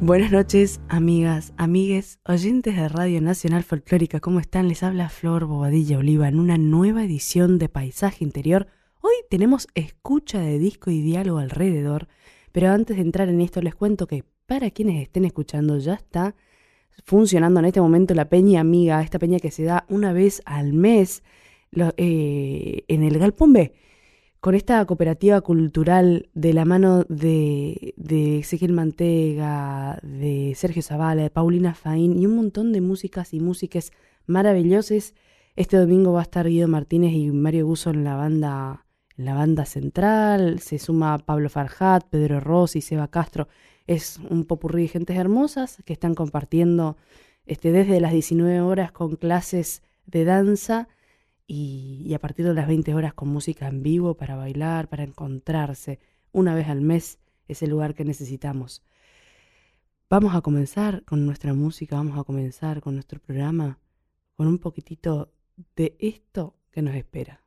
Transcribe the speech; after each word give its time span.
Buenas 0.00 0.30
noches, 0.30 0.80
amigas, 0.88 1.52
amigues, 1.56 2.20
oyentes 2.24 2.76
de 2.76 2.88
Radio 2.88 3.20
Nacional 3.20 3.64
Folclórica. 3.64 4.20
¿Cómo 4.20 4.38
están? 4.38 4.68
Les 4.68 4.84
habla 4.84 5.08
Flor 5.08 5.46
Bobadilla 5.46 5.98
Oliva 5.98 6.28
en 6.28 6.38
una 6.38 6.56
nueva 6.56 7.02
edición 7.02 7.58
de 7.58 7.68
Paisaje 7.68 8.22
Interior. 8.22 8.68
Hoy 9.00 9.14
tenemos 9.28 9.66
escucha 9.74 10.38
de 10.38 10.60
disco 10.60 10.92
y 10.92 11.02
diálogo 11.02 11.40
alrededor, 11.40 12.06
pero 12.52 12.70
antes 12.70 12.96
de 12.96 13.02
entrar 13.02 13.28
en 13.28 13.40
esto 13.40 13.60
les 13.60 13.74
cuento 13.74 14.06
que 14.06 14.22
para 14.46 14.70
quienes 14.70 15.02
estén 15.02 15.24
escuchando 15.24 15.78
ya 15.78 15.94
está 15.94 16.36
funcionando 17.04 17.58
en 17.58 17.66
este 17.66 17.80
momento 17.80 18.14
la 18.14 18.28
Peña 18.28 18.60
Amiga, 18.60 19.02
esta 19.02 19.18
peña 19.18 19.40
que 19.40 19.50
se 19.50 19.64
da 19.64 19.84
una 19.88 20.12
vez 20.12 20.42
al 20.44 20.74
mes 20.74 21.24
eh, 21.96 22.84
en 22.86 23.02
el 23.02 23.18
Galpón 23.18 23.52
B 23.52 23.72
con 24.40 24.54
esta 24.54 24.84
cooperativa 24.84 25.40
cultural 25.40 26.28
de 26.34 26.52
la 26.52 26.64
mano 26.64 27.04
de, 27.08 27.94
de 27.96 28.38
Ezequiel 28.38 28.72
Mantega, 28.72 29.98
de 30.02 30.52
Sergio 30.54 30.82
Zavala, 30.82 31.22
de 31.22 31.30
Paulina 31.30 31.74
Faín 31.74 32.18
y 32.20 32.26
un 32.26 32.36
montón 32.36 32.72
de 32.72 32.80
músicas 32.80 33.34
y 33.34 33.40
músicas 33.40 33.90
maravillosas. 34.26 35.14
Este 35.56 35.76
domingo 35.76 36.12
va 36.12 36.20
a 36.20 36.22
estar 36.22 36.48
Guido 36.48 36.68
Martínez 36.68 37.12
y 37.14 37.32
Mario 37.32 37.66
Guso 37.66 37.90
en 37.90 38.04
la 38.04 38.14
banda, 38.14 38.86
en 39.16 39.24
la 39.24 39.34
banda 39.34 39.64
central. 39.64 40.60
Se 40.60 40.78
suma 40.78 41.18
Pablo 41.18 41.50
Farjat, 41.50 42.04
Pedro 42.08 42.38
Rossi, 42.38 42.80
Seba 42.80 43.08
Castro. 43.08 43.48
Es 43.88 44.20
un 44.30 44.44
popurrí 44.44 44.82
de 44.82 44.88
gentes 44.88 45.16
hermosas 45.16 45.82
que 45.84 45.94
están 45.94 46.14
compartiendo 46.14 46.96
este, 47.44 47.72
desde 47.72 48.00
las 48.00 48.12
19 48.12 48.60
horas 48.60 48.92
con 48.92 49.16
clases 49.16 49.82
de 50.06 50.24
danza 50.24 50.86
y, 51.50 52.12
a 52.14 52.18
partir 52.20 52.46
de 52.46 52.52
las 52.52 52.68
20 52.68 52.94
horas 52.94 53.14
con 53.14 53.28
música 53.30 53.66
en 53.66 53.82
vivo 53.82 54.14
para 54.14 54.36
bailar, 54.36 54.88
para 54.88 55.02
encontrarse 55.02 55.98
una 56.30 56.54
vez 56.54 56.68
al 56.68 56.82
mes 56.82 57.18
ese 57.48 57.66
lugar 57.66 57.94
que 57.94 58.04
necesitamos. 58.04 58.82
Vamos 60.10 60.34
a 60.34 60.42
comenzar 60.42 61.04
con 61.04 61.24
nuestra 61.24 61.54
música, 61.54 61.96
vamos 61.96 62.18
a 62.18 62.24
comenzar 62.24 62.82
con 62.82 62.94
nuestro 62.94 63.18
programa, 63.18 63.78
con 64.36 64.46
un 64.46 64.58
poquitito 64.58 65.32
de 65.74 65.96
esto 65.98 66.54
que 66.70 66.82
nos 66.82 66.94
espera. 66.94 67.42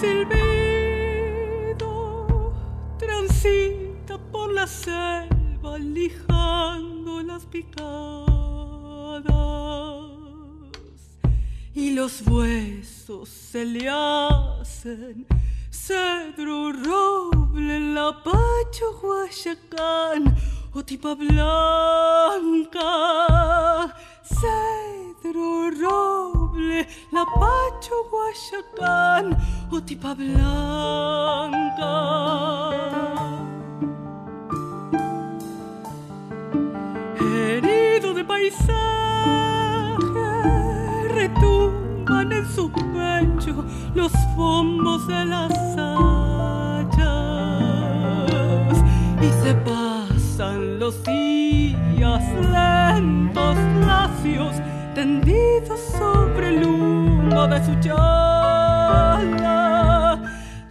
Silbido, 0.00 1.88
transita 2.98 4.18
por 4.30 4.52
la 4.52 4.66
selva 4.66 5.78
lijando 5.78 7.22
las 7.22 7.46
picadas. 7.46 7.76
Y 11.74 11.92
los 11.92 12.26
huesos 12.26 13.28
se 13.28 13.64
le 13.64 13.88
hacen 13.88 15.26
cedro 15.70 16.72
roble 16.72 17.80
la 17.94 18.22
pacho 18.22 18.98
guayacán 19.00 20.36
o 20.72 20.82
tipa 20.84 21.14
blanca 21.14 22.86
cedro 25.26 25.70
roble 25.70 26.86
la 27.10 27.24
pacho 27.24 27.94
guayacán 28.10 29.36
o 29.70 29.80
tipa 29.80 30.14
blanca. 30.14 31.92
Herido 37.18 38.14
de 38.14 38.24
paisaje, 38.24 38.74
retumban 41.08 42.32
en 42.32 42.46
su 42.54 42.70
pecho 42.70 43.64
los 43.94 44.12
bombos 44.36 45.06
de 45.06 45.24
las 45.24 45.52
hachas 45.78 47.06
y 49.20 49.28
se 49.42 49.54
pasan 49.54 50.78
los 50.78 51.02
días 51.04 52.22
lentos, 52.52 53.56
lacios, 53.86 54.56
tendidos 54.96 55.78
sobre 55.98 56.48
el 56.56 56.64
humo 56.64 57.46
de 57.46 57.62
su 57.66 57.74
chala. 57.80 59.38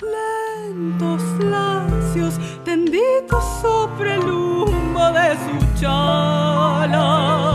Lentos, 0.02 1.22
lacios, 1.44 2.40
tendidos 2.63 3.46
sobre 3.62 4.16
el 4.16 4.28
humo 4.28 5.12
de 5.12 5.38
su 5.46 5.80
chala. 5.80 7.54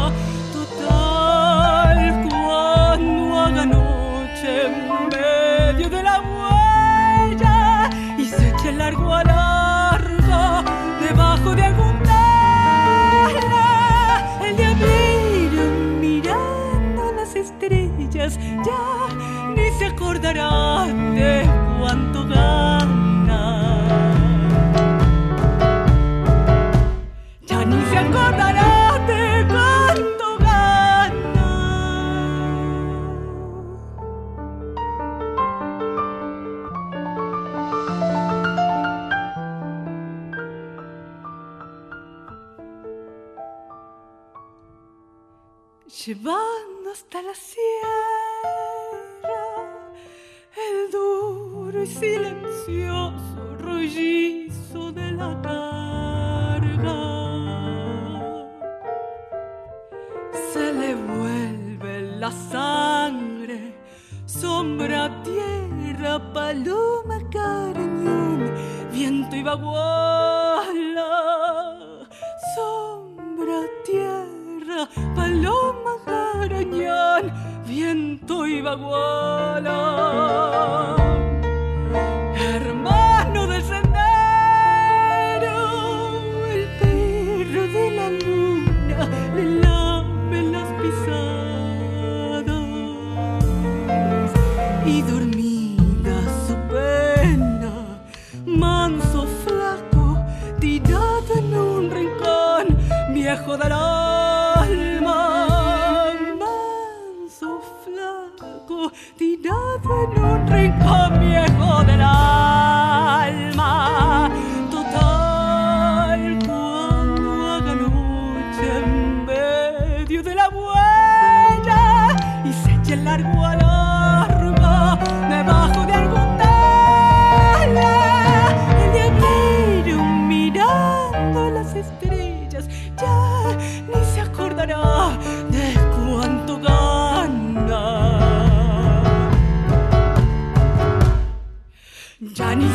Ya 18.39 19.09
ni 19.55 19.71
se 19.79 19.87
acordará 19.87 20.87
de 21.15 21.49
cuánto 21.79 22.27
gana. 22.27 23.43
Ya 27.47 27.65
ni 27.65 27.81
se 27.91 27.99
acordará 27.99 28.99
de 29.07 29.47
cuánto 29.49 30.21
llevando 46.07 46.93
hasta 46.93 47.21
la 47.21 47.35
sierra 47.35 48.10
el 50.57 50.91
duro 50.91 51.83
y 51.83 51.87
silencioso 51.87 53.57
rollizo 53.59 54.93
de 54.93 55.13
la 55.13 55.41
carga. 55.43 57.01
Se 60.53 60.73
le 60.73 60.95
vuelve 60.95 62.03
la 62.19 62.31
sangre, 62.31 63.75
sombra, 64.27 65.23
tierra, 65.23 66.33
paloma, 66.33 67.19
cariñón, 67.31 68.53
viento 68.93 69.37
y 69.37 69.43
baguala. 69.43 70.40
Viento 78.59 78.81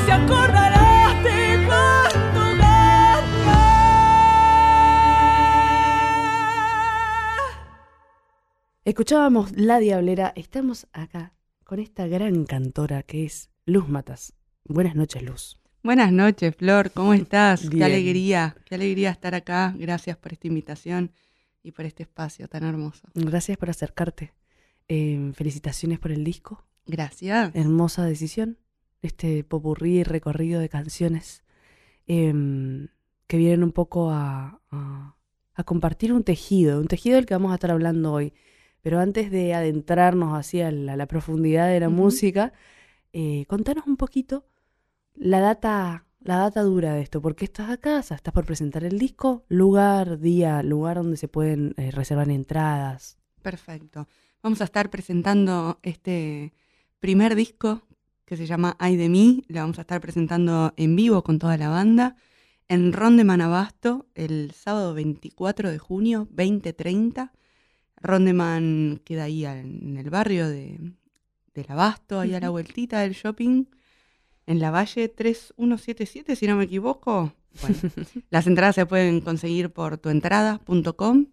se 0.05 0.11
acordará 0.11 1.21
de. 1.23 1.45
Escuchábamos 8.85 9.51
La 9.57 9.79
Diablera, 9.79 10.31
estamos 10.35 10.85
acá 10.93 11.33
con 11.63 11.79
esta 11.79 12.05
gran 12.05 12.45
cantora 12.45 13.01
que 13.01 13.25
es 13.25 13.49
Luz 13.65 13.89
Matas. 13.89 14.33
Buenas 14.63 14.93
noches, 14.95 15.23
Luz. 15.23 15.59
Buenas 15.81 16.11
noches, 16.11 16.55
Flor, 16.55 16.91
¿cómo 16.91 17.15
estás? 17.15 17.67
Bien. 17.67 17.79
Qué 17.79 17.85
alegría, 17.85 18.55
qué 18.63 18.75
alegría 18.75 19.09
estar 19.09 19.33
acá. 19.33 19.73
Gracias 19.75 20.17
por 20.17 20.33
esta 20.33 20.47
invitación 20.47 21.11
y 21.63 21.71
por 21.71 21.85
este 21.85 22.03
espacio 22.03 22.47
tan 22.47 22.63
hermoso. 22.63 23.07
Gracias 23.15 23.57
por 23.57 23.71
acercarte. 23.71 24.33
Eh, 24.87 25.31
felicitaciones 25.33 25.97
por 25.97 26.11
el 26.11 26.23
disco. 26.23 26.63
Gracias. 26.85 27.55
Hermosa 27.55 28.05
decisión. 28.05 28.59
Este 29.05 29.43
popurrí 29.43 30.03
recorrido 30.03 30.59
de 30.59 30.69
canciones 30.69 31.43
em, 32.07 32.87
que 33.27 33.37
vienen 33.37 33.63
un 33.63 33.71
poco 33.71 34.11
a, 34.11 34.61
a- 34.71 35.15
a 35.53 35.63
compartir 35.63 36.11
un 36.13 36.23
tejido, 36.23 36.79
un 36.79 36.87
tejido 36.87 37.15
del 37.15 37.25
que 37.25 37.33
vamos 37.33 37.51
a 37.51 37.55
estar 37.55 37.71
hablando 37.71 38.11
hoy. 38.13 38.33
Pero 38.81 38.99
antes 38.99 39.31
de 39.31 39.53
adentrarnos 39.53 40.37
hacia 40.37 40.71
la, 40.71 40.95
la 40.97 41.05
profundidad 41.07 41.67
de 41.69 41.79
la 41.79 41.89
música, 41.89 42.51
eh, 43.13 43.45
contanos 43.47 43.87
un 43.87 43.95
poquito 43.97 44.45
la 45.15 45.39
data, 45.39 46.05
la 46.19 46.37
data 46.37 46.61
dura 46.61 46.93
de 46.93 47.01
esto. 47.01 47.21
¿Por 47.21 47.35
qué 47.35 47.45
estás 47.45 47.69
acá? 47.69 47.99
¿Estás 47.99 48.33
por 48.33 48.45
presentar 48.45 48.83
el 48.83 48.99
disco? 48.99 49.45
Lugar, 49.47 50.19
día, 50.19 50.61
lugar 50.61 50.97
donde 50.97 51.17
se 51.17 51.27
pueden 51.29 51.73
eh, 51.77 51.89
reservar 51.91 52.29
entradas. 52.29 53.17
Perfecto. 53.41 54.07
Vamos 54.43 54.61
a 54.61 54.65
estar 54.65 54.89
presentando 54.89 55.79
este 55.81 56.53
primer 56.99 57.35
disco 57.35 57.81
que 58.25 58.37
se 58.37 58.45
llama 58.45 58.75
Ay 58.79 58.97
de 58.97 59.09
mí. 59.09 59.43
Lo 59.47 59.61
vamos 59.61 59.77
a 59.77 59.81
estar 59.81 60.01
presentando 60.01 60.73
en 60.77 60.95
vivo 60.95 61.23
con 61.23 61.39
toda 61.39 61.57
la 61.57 61.69
banda 61.69 62.15
en 62.67 62.93
Ron 62.93 63.17
de 63.17 63.23
Manabasto 63.23 64.07
el 64.15 64.51
sábado 64.51 64.93
24 64.93 65.71
de 65.71 65.77
junio, 65.77 66.27
2030. 66.31 67.31
Rondeman 67.97 69.01
queda 69.03 69.23
ahí 69.23 69.45
en 69.45 69.97
el 69.97 70.09
barrio 70.09 70.47
de, 70.47 70.79
del 71.53 71.65
Abasto, 71.69 72.19
ahí 72.19 72.33
a 72.33 72.39
la 72.39 72.49
vueltita 72.49 72.99
del 72.99 73.13
shopping, 73.13 73.65
en 74.45 74.59
la 74.59 74.69
Valle 74.69 75.09
3177, 75.09 76.35
si 76.35 76.47
no 76.47 76.55
me 76.55 76.65
equivoco. 76.65 77.33
Bueno, 77.61 77.77
las 78.29 78.47
entradas 78.47 78.75
se 78.75 78.85
pueden 78.85 79.21
conseguir 79.21 79.71
por 79.71 79.97
tuentrada.com 79.97 81.27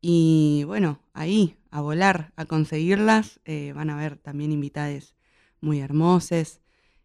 y 0.00 0.62
bueno, 0.66 1.00
ahí 1.12 1.56
a 1.70 1.80
volar 1.80 2.32
a 2.36 2.46
conseguirlas. 2.46 3.40
Eh, 3.44 3.72
van 3.74 3.90
a 3.90 3.96
ver 3.96 4.16
también 4.16 4.52
invitades 4.52 5.14
muy 5.60 5.80
hermosas. 5.80 6.60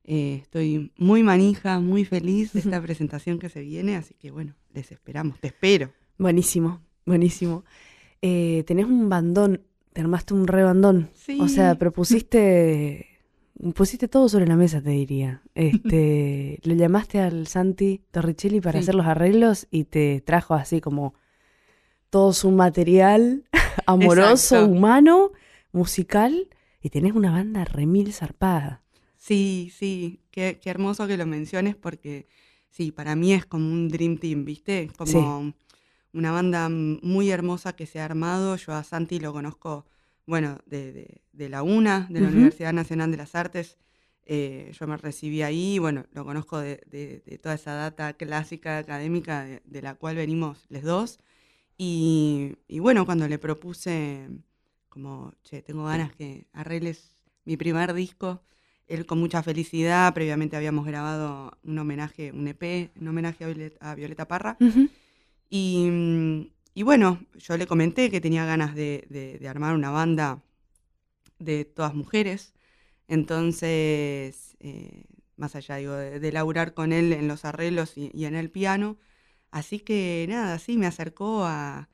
Eh, 0.05 0.39
estoy 0.41 0.91
muy 0.97 1.23
manija, 1.23 1.79
muy 1.79 2.03
feliz 2.05 2.53
de 2.53 2.59
esta 2.59 2.81
presentación 2.81 3.39
que 3.39 3.49
se 3.49 3.61
viene, 3.61 3.95
así 3.95 4.13
que 4.15 4.31
bueno, 4.31 4.53
les 4.73 4.91
esperamos, 4.91 5.39
te 5.39 5.47
espero. 5.47 5.91
Buenísimo, 6.17 6.81
buenísimo. 7.05 7.63
Eh, 8.21 8.63
tenés 8.67 8.85
un 8.85 9.07
bandón, 9.09 9.61
te 9.93 10.01
armaste 10.01 10.33
un 10.33 10.45
rebandón. 10.47 11.09
Sí. 11.13 11.37
O 11.39 11.47
sea, 11.47 11.75
propusiste, 11.75 13.07
pusiste 13.75 14.07
todo 14.07 14.27
sobre 14.27 14.45
la 14.47 14.55
mesa, 14.57 14.81
te 14.81 14.89
diría. 14.91 15.41
Este, 15.55 16.59
le 16.63 16.75
llamaste 16.75 17.19
al 17.19 17.47
Santi 17.47 18.01
Torricelli 18.11 18.59
para 18.59 18.79
Sí. 18.79 18.83
hacer 18.83 18.95
los 18.95 19.05
arreglos 19.05 19.67
y 19.71 19.85
te 19.85 20.21
trajo 20.21 20.53
así 20.53 20.81
como 20.81 21.13
todo 22.09 22.33
su 22.33 22.51
material 22.51 23.45
amoroso, 23.85 24.55
Exacto. 24.55 24.65
humano, 24.71 25.31
musical, 25.71 26.47
y 26.83 26.89
tenés 26.91 27.13
una 27.13 27.31
banda 27.31 27.65
remil 27.65 28.13
zarpada. 28.13 28.83
Sí, 29.17 29.71
sí, 29.73 30.19
qué, 30.31 30.59
qué 30.61 30.69
hermoso 30.69 31.07
que 31.07 31.17
lo 31.17 31.25
menciones 31.25 31.75
porque 31.75 32.27
sí, 32.69 32.91
para 32.91 33.15
mí 33.15 33.33
es 33.33 33.45
como 33.45 33.65
un 33.71 33.87
Dream 33.89 34.17
Team, 34.17 34.43
¿viste? 34.45 34.89
Como 34.97 35.53
una 36.13 36.31
banda 36.31 36.69
muy 36.69 37.29
hermosa 37.31 37.75
que 37.75 37.85
se 37.85 37.99
ha 37.99 38.05
armado. 38.05 38.55
Yo 38.57 38.73
a 38.73 38.83
Santi 38.83 39.19
lo 39.19 39.33
conozco, 39.33 39.85
bueno, 40.27 40.59
de, 40.65 40.93
de- 40.93 41.21
de 41.31 41.49
la 41.49 41.63
UNA, 41.63 42.07
de 42.09 42.21
la. 42.21 42.29
Universidad 42.29 42.73
Nacional 42.73 43.11
de 43.11 43.17
las 43.17 43.35
Artes. 43.35 43.77
Eh, 44.25 44.71
yo 44.79 44.87
me 44.87 44.97
recibí 44.97 45.41
ahí, 45.41 45.79
bueno, 45.79 46.05
lo 46.13 46.25
conozco 46.25 46.59
de, 46.59 46.81
de- 46.87 47.37
toda 47.39 47.55
esa 47.55 47.73
data 47.73 48.13
clásica 48.13 48.77
académica 48.77 49.43
de, 49.45 49.61
de 49.65 49.81
la 49.81 49.95
cual 49.95 50.15
venimos 50.17 50.65
los 50.69 50.83
dos. 50.83 51.19
Y, 51.77 52.55
y 52.67 52.79
bueno, 52.79 53.05
cuando 53.05 53.27
le 53.27 53.39
propuse, 53.39 54.29
como, 54.93 55.33
che, 55.43 55.61
tengo 55.63 55.83
ganas 55.85 56.11
que 56.15 56.47
arregles 56.53 56.97
mi 57.45 57.57
primer 57.57 57.93
disco, 57.93 58.43
él 58.87 59.05
con 59.05 59.19
mucha 59.19 59.41
felicidad, 59.43 60.13
previamente 60.13 60.55
habíamos 60.55 60.85
grabado 60.85 61.57
un 61.63 61.77
homenaje, 61.79 62.31
un 62.31 62.47
EP, 62.47 62.91
un 63.01 63.07
homenaje 63.07 63.43
a 63.43 63.47
Violeta, 63.47 63.91
a 63.91 63.95
Violeta 63.95 64.27
Parra. 64.27 64.55
Y, 65.49 65.87
mm, 65.89 66.47
y 66.75 66.83
bueno, 66.83 67.19
yo 67.37 67.57
le 67.57 67.67
comenté 67.67 68.09
que 68.11 68.21
tenía 68.21 68.45
ganas 68.45 68.75
de, 68.75 69.05
de- 69.09 69.39
de 69.39 69.47
armar 69.47 69.73
una 69.75 69.89
banda 69.91 70.41
de 71.39 71.65
todas 71.65 71.93
mujeres. 71.95 72.53
Entonces, 73.07 74.55
eh, 74.59 75.05
más 75.37 75.55
allá 75.55 75.77
digo, 75.77 75.93
de, 75.93 76.19
de 76.19 76.31
laburar 76.31 76.73
con 76.73 76.91
él 76.93 77.13
en 77.13 77.27
los 77.27 77.45
arreglos 77.45 77.97
y, 77.97 78.11
y 78.13 78.25
en 78.25 78.35
el 78.35 78.49
piano. 78.49 78.97
Así 79.51 79.79
que 79.79 80.25
nada, 80.29 80.59
sí, 80.59 80.77
me 80.77 80.87
acercó 80.87 81.43
a, 81.45 81.89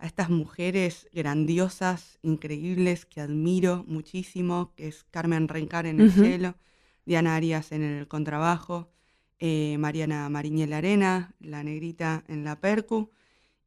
a 0.00 0.06
estas 0.06 0.30
mujeres 0.30 1.08
grandiosas, 1.12 2.18
increíbles, 2.22 3.04
que 3.04 3.20
admiro 3.20 3.84
muchísimo, 3.86 4.72
que 4.74 4.88
es 4.88 5.04
Carmen 5.10 5.46
Rencar 5.46 5.86
en 5.86 6.00
el 6.00 6.10
cielo, 6.10 6.54
Diana 7.04 7.36
Arias 7.36 7.70
en 7.70 7.82
el 7.82 8.08
contrabajo, 8.08 8.88
eh, 9.38 9.76
Mariana 9.78 10.28
Mariñel 10.30 10.72
Arena, 10.72 11.34
la 11.38 11.62
negrita 11.62 12.24
en 12.28 12.44
la 12.44 12.60
percu. 12.60 13.10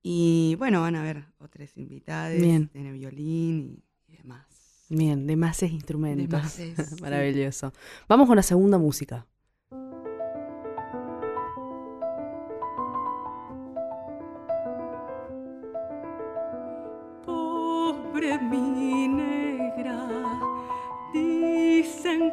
Y 0.02 0.56
bueno, 0.58 0.82
van 0.82 0.96
a 0.96 1.04
ver 1.04 1.26
otras 1.40 1.78
invitadas 1.78 2.42
Bien. 2.42 2.70
en 2.74 2.88
el 2.88 2.94
violín 2.94 3.84
y, 4.08 4.14
y 4.14 4.18
demás. 4.18 4.46
Bien, 4.90 5.28
de 5.28 5.36
más 5.36 5.62
instrumentos. 5.64 6.58
Demases, 6.58 6.90
sí. 6.96 7.02
Maravilloso. 7.02 7.74
Vamos 8.08 8.28
con 8.28 8.36
la 8.36 8.44
segunda 8.44 8.78
música. 8.80 9.26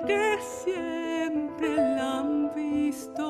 Que 0.07 0.38
siempre 0.64 1.76
la 1.76 2.21
han 2.21 2.54
visto 2.54 3.30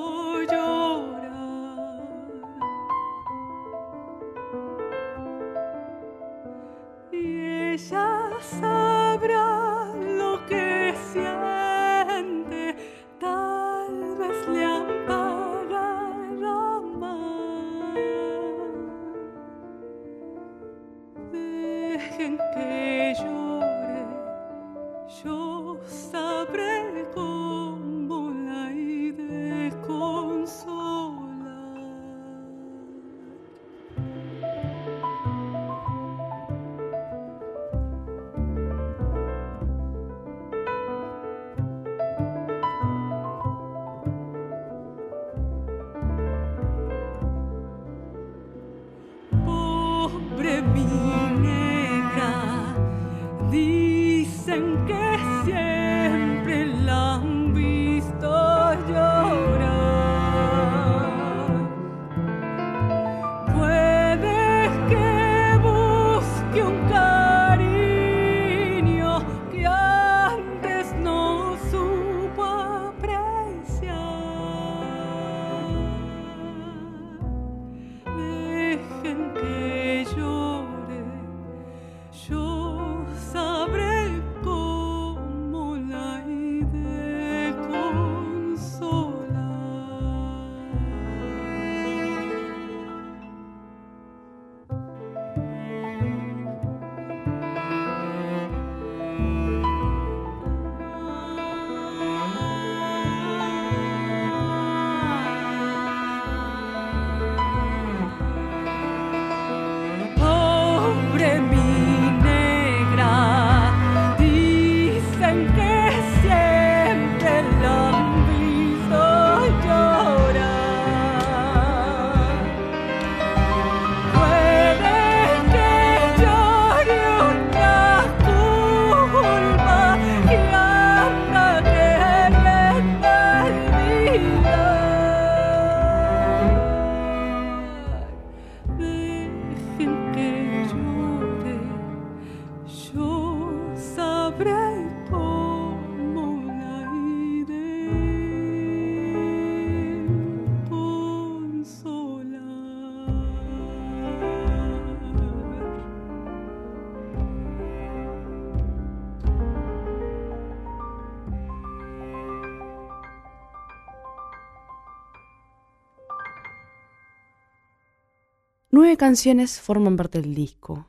canciones 169.01 169.63
forman 169.63 169.97
parte 169.97 170.21
del 170.21 170.35
disco. 170.35 170.87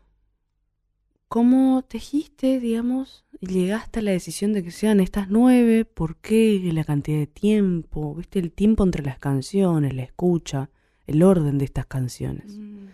¿Cómo 1.30 1.82
tejiste, 1.84 2.60
digamos, 2.60 3.24
y 3.39 3.48
llegaste 3.48 4.00
a 4.00 4.01
la 4.01 4.12
decisión 4.12 4.51
de 4.51 4.65
que 4.65 4.72
sean 4.72 5.00
estas 5.00 5.30
nueve? 5.30 5.86
¿Por 5.86 6.18
qué? 6.18 6.60
¿La 6.74 6.84
cantidad 6.84 7.20
de 7.20 7.27
tiempo? 7.27 8.13
¿Viste 8.15 8.39
el 8.39 8.51
tiempo 8.51 8.84
entre 8.84 9.01
las 9.01 9.18
canciones, 9.18 9.94
la 9.94 10.03
escucha, 10.03 10.70
el 11.08 11.24
orden 11.24 11.58
de 11.58 11.63
estas 11.63 11.86
canciones? 11.86 12.58
Mm. 12.58 12.88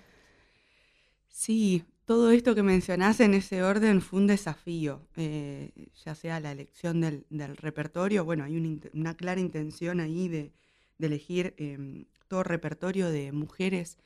Sí, 1.30 1.84
todo 2.06 2.30
esto 2.30 2.54
que 2.54 2.62
mencionás 2.62 3.20
en 3.20 3.34
ese 3.34 3.64
orden 3.64 4.02
fue 4.02 4.20
un 4.20 4.28
desafío, 4.28 5.02
eh, 5.16 5.72
ya 6.06 6.14
sea 6.14 6.40
la 6.40 6.52
elección 6.52 7.02
del, 7.02 7.26
repertorio, 7.58 8.24
bueno, 8.24 8.44
hay 8.44 8.56
una 8.94 9.16
clara 9.16 9.42
intención 9.42 10.00
ahí 10.00 10.28
de, 10.28 10.52
elegir 11.00 11.56
em, 11.58 12.06
todo 12.28 12.44
repertorio 12.44 13.10
de 13.10 13.32
mujeres 13.32 13.98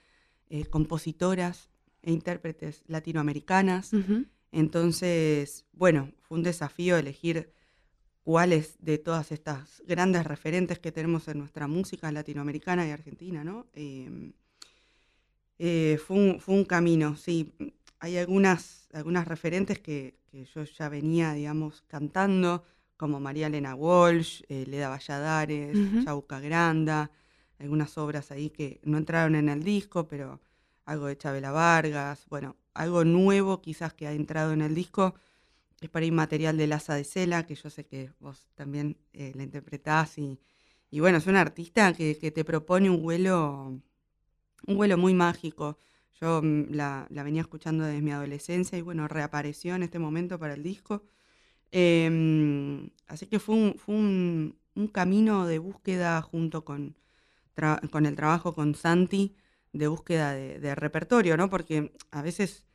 eh, 0.54 0.66
compositoras 0.66 1.70
e 2.02 2.12
intérpretes 2.12 2.84
latinoamericanas. 2.88 3.92
Entonces, 4.52 5.66
bueno, 5.72 6.12
fue 6.20 6.40
un 6.40 6.44
desafío 6.44 6.98
elegir 6.98 7.54
cuáles 8.24 8.76
de 8.80 8.98
todas 8.98 9.32
estas 9.32 9.82
grandes 9.88 10.26
referentes 10.26 10.78
que 10.78 10.92
tenemos 10.92 11.30
en 11.30 11.40
nuestra 11.40 11.68
música 11.68 12.12
latinoamericana 12.12 12.86
y 12.86 12.92
argentina, 12.92 13.46
¿no? 13.46 13.68
Em, 13.74 14.34
eh, 15.58 15.98
fue, 16.06 16.42
un, 16.48 16.66
camino, 16.66 17.16
sí. 17.16 17.54
Hay 18.00 18.18
algunas, 18.18 18.90
algunas 18.92 19.26
referentes 19.28 19.80
que, 19.80 20.20
yo 20.54 20.66
ya 20.66 20.90
venía, 20.90 21.32
digamos, 21.32 21.82
cantando, 21.88 22.66
como 22.98 23.22
María 23.22 23.48
Elena 23.48 23.74
Walsh, 23.74 24.42
eh, 24.50 24.66
Leda 24.68 24.90
Valladares, 24.90 25.78
Chauca 26.04 26.42
Granda, 26.42 27.10
algunas 27.62 27.98
obras 27.98 28.32
ahí 28.32 28.50
que 28.50 28.80
no 28.84 28.98
entraron 28.98 29.36
en 29.36 29.50
el 29.50 29.64
disco, 29.64 30.08
pero 30.08 30.42
algo 30.86 31.08
de 31.08 31.18
Chabela 31.18 31.52
Vargas, 31.52 32.26
bueno, 32.30 32.58
algo 32.74 33.06
nuevo 33.06 33.62
quizás 33.62 33.94
que 33.94 34.08
ha 34.08 34.14
entrado 34.14 34.54
en 34.54 34.62
el 34.62 34.76
disco 34.76 35.16
es 35.82 35.90
para 35.90 36.06
ir 36.06 36.14
material 36.14 36.58
de 36.58 36.68
Laza 36.68 36.94
de 36.96 37.04
Cela, 37.04 37.46
que 37.46 37.56
yo 37.56 37.70
sé 37.70 37.86
que 37.86 38.12
vos 38.20 38.48
también 38.56 38.98
eh, 39.14 39.32
la 39.36 39.44
interpretás 39.44 40.18
y, 40.18 40.40
bueno, 41.00 41.18
es 41.18 41.28
una 41.28 41.42
artista 41.42 41.94
que, 41.94 42.14
te 42.16 42.46
propone 42.46 42.90
un 42.90 43.02
vuelo, 43.02 43.80
un 44.68 44.76
vuelo 44.76 44.98
muy 44.98 45.14
mágico. 45.14 45.78
Yo 46.20 46.42
mm, 46.44 46.68
la, 46.72 47.08
venía 47.10 47.42
escuchando 47.42 47.84
desde 47.84 48.02
mi 48.02 48.12
adolescencia 48.12 48.78
y 48.78 48.82
bueno, 48.82 49.08
reapareció 49.08 49.76
en 49.76 49.84
este 49.84 50.00
momento 50.00 50.38
para 50.40 50.54
el 50.54 50.64
disco. 50.64 51.04
Em, 51.72 52.90
así 53.08 53.28
que 53.28 53.40
fue 53.40 53.56
un, 53.56 53.76
fue 53.78 53.96
un, 53.96 54.58
camino 54.92 55.46
de 55.48 55.60
búsqueda 55.60 56.22
junto 56.22 56.66
con, 56.66 56.96
con 57.92 58.06
el 58.06 58.16
trabajo 58.16 58.54
con 58.54 58.76
Santi, 58.76 59.36
de 59.74 59.88
búsqueda 59.88 60.34
de, 60.34 60.76
repertorio, 60.76 61.38
¿no? 61.38 61.50
Porque 61.50 61.94
a 62.12 62.22
veces 62.22 62.66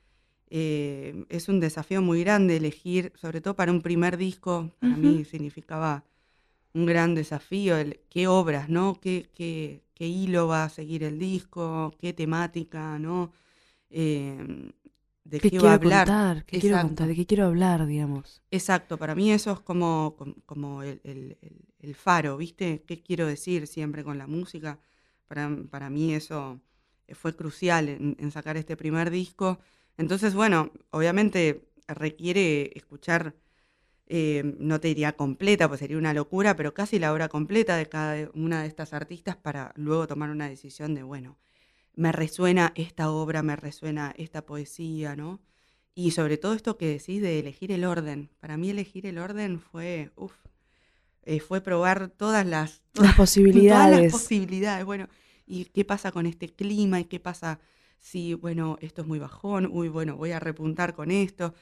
eh, 0.49 1.25
es 1.29 1.49
un 1.49 1.61
desafío 1.61 2.03
muy 2.03 2.21
grande 2.23 2.57
elegir, 2.57 3.13
sobre 3.17 3.41
todo 3.41 3.55
para 3.55 3.73
un 3.73 3.83
primer 3.83 4.17
disco, 4.17 4.73
para 4.81 4.97
mí 4.97 5.25
significaba 5.25 6.05
un 6.73 6.87
gran 6.87 7.15
desafío, 7.15 7.77
el, 7.77 8.01
qué 8.11 8.29
obras, 8.29 8.69
¿no? 8.69 8.99
Qué, 9.01 9.31
qué, 9.35 9.83
qué, 9.95 10.07
hilo 10.07 10.47
va 10.47 10.65
a 10.65 10.69
seguir 10.69 11.05
el 11.05 11.19
disco, 11.19 11.95
qué 11.99 12.13
temática, 12.13 12.99
¿no? 12.99 13.33
Eh, 13.91 14.73
de 15.29 15.41
qué, 15.41 15.59
va 15.59 15.73
a 15.73 15.75
hablar. 15.75 16.45
¿Qué 16.47 16.61
quiero 16.61 16.81
contar? 16.81 17.09
¿De 17.09 17.15
qué 17.15 17.27
quiero 17.27 17.47
hablar, 17.47 17.87
digamos? 17.87 18.43
Exacto, 18.51 18.97
para 18.97 19.15
mí 19.15 19.33
eso 19.33 19.53
es 19.53 19.61
como, 19.61 20.17
como 20.47 20.83
el, 20.83 21.01
el, 21.81 21.95
faro, 21.95 22.37
¿viste? 22.37 22.83
¿Qué 22.87 23.03
quiero 23.03 23.27
decir 23.27 23.67
siempre 23.67 24.05
con 24.05 24.19
la 24.19 24.27
música? 24.27 24.79
Para, 25.27 25.51
para 25.71 25.91
mí 25.91 26.15
eso 26.15 26.61
fue 27.15 27.35
crucial 27.35 27.89
en, 27.89 28.31
sacar 28.31 28.57
este 28.57 28.77
primer 28.77 29.11
disco. 29.11 29.59
Entonces, 29.97 30.35
bueno, 30.35 30.73
obviamente 30.91 31.69
requiere 31.89 32.73
escuchar, 32.75 33.35
eh, 34.09 34.55
no 34.59 34.81
te 34.81 34.89
diría 34.89 35.13
completa, 35.17 35.69
pues 35.69 35.81
sería 35.81 35.99
una 35.99 36.15
locura, 36.15 36.57
pero 36.57 36.75
casi 36.75 36.99
la 36.99 37.13
obra 37.13 37.29
completa 37.29 37.77
de 37.77 37.89
cada 37.89 38.31
una 38.35 38.63
de 38.63 38.69
estas 38.69 38.93
artistas 38.93 39.37
para 39.37 39.73
luego 39.77 40.07
tomar 40.07 40.31
una 40.31 40.49
decisión 40.49 40.95
de, 40.95 41.03
bueno, 41.03 41.39
me 41.97 42.13
resuena 42.13 42.73
esta 42.77 43.11
obra, 43.11 43.43
me 43.43 43.57
resuena 43.57 44.15
esta 44.17 44.47
poesía, 44.47 45.17
¿no? 45.17 45.41
Y 45.95 46.11
sobre 46.11 46.37
todo 46.37 46.53
esto 46.55 46.77
que 46.77 46.87
decís 46.87 47.23
de 47.23 47.39
elegir 47.41 47.73
el 47.73 47.85
orden. 47.85 48.29
Para 48.39 48.59
mí 48.59 48.71
elegir 48.71 49.07
el 49.07 49.19
orden 49.19 49.61
fue, 49.61 50.11
uff, 50.15 50.35
eh, 51.23 51.41
fue 51.41 51.63
probar 51.63 52.11
todas 52.11 52.47
las, 52.47 52.83
las 52.95 53.17
posibilidades. 53.17 53.89
Todas 53.89 54.03
las 54.03 54.13
posibilidades. 54.13 54.85
Bueno, 54.85 55.09
y 55.47 55.65
qué 55.65 55.85
pasa 55.85 56.13
con 56.13 56.27
este 56.27 56.49
clima 56.51 57.01
y 57.01 57.05
qué 57.05 57.19
pasa 57.19 57.61
si, 57.99 58.35
bueno, 58.35 58.77
esto 58.81 59.03
es 59.03 59.09
muy 59.09 59.19
bajón, 59.19 59.69
uy, 59.73 59.89
bueno, 59.89 60.17
voy 60.17 60.33
a 60.33 60.39
repuntar 60.39 60.95
con 60.95 61.11
esto. 61.11 61.55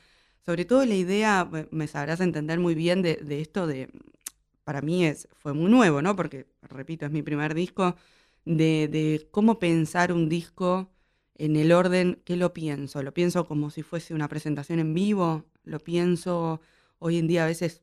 Sobre 0.44 0.64
todo 0.64 0.84
la 0.84 0.94
idea, 0.94 1.48
me 1.70 1.86
sabrás 1.86 2.20
entender 2.20 2.58
muy 2.58 2.74
bien 2.74 3.02
de, 3.02 3.18
esto 3.40 3.66
de, 3.66 3.88
para 4.64 4.82
mí 4.82 5.06
es, 5.06 5.28
fue 5.32 5.54
muy 5.54 5.70
nuevo, 5.70 6.02
¿no? 6.02 6.16
Porque, 6.16 6.46
repito, 6.62 7.06
es 7.06 7.12
mi 7.12 7.22
primer 7.22 7.54
disco, 7.54 7.96
de, 8.44 8.88
de 8.88 9.28
cómo 9.30 9.58
pensar 9.58 10.12
un 10.12 10.28
disco 10.28 10.90
en 11.36 11.56
el 11.56 11.72
orden 11.72 12.20
que 12.24 12.36
lo 12.36 12.52
pienso. 12.52 13.02
Lo 13.02 13.12
pienso 13.12 13.46
como 13.46 13.70
si 13.70 13.82
fuese 13.82 14.14
una 14.14 14.28
presentación 14.28 14.78
en 14.78 14.94
vivo, 14.94 15.44
lo 15.64 15.80
pienso, 15.80 16.60
hoy 16.98 17.18
en 17.18 17.26
día 17.26 17.44
a 17.44 17.46
veces 17.46 17.82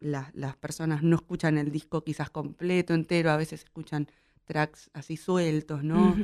las 0.00 0.56
personas 0.56 1.02
no 1.02 1.16
escuchan 1.16 1.58
el 1.58 1.72
disco 1.72 2.04
quizás 2.04 2.30
completo, 2.30 2.94
entero, 2.94 3.30
a 3.30 3.36
veces 3.36 3.64
escuchan 3.64 4.08
tracks 4.44 4.90
así 4.92 5.16
sueltos, 5.16 5.82
¿no? 5.82 6.16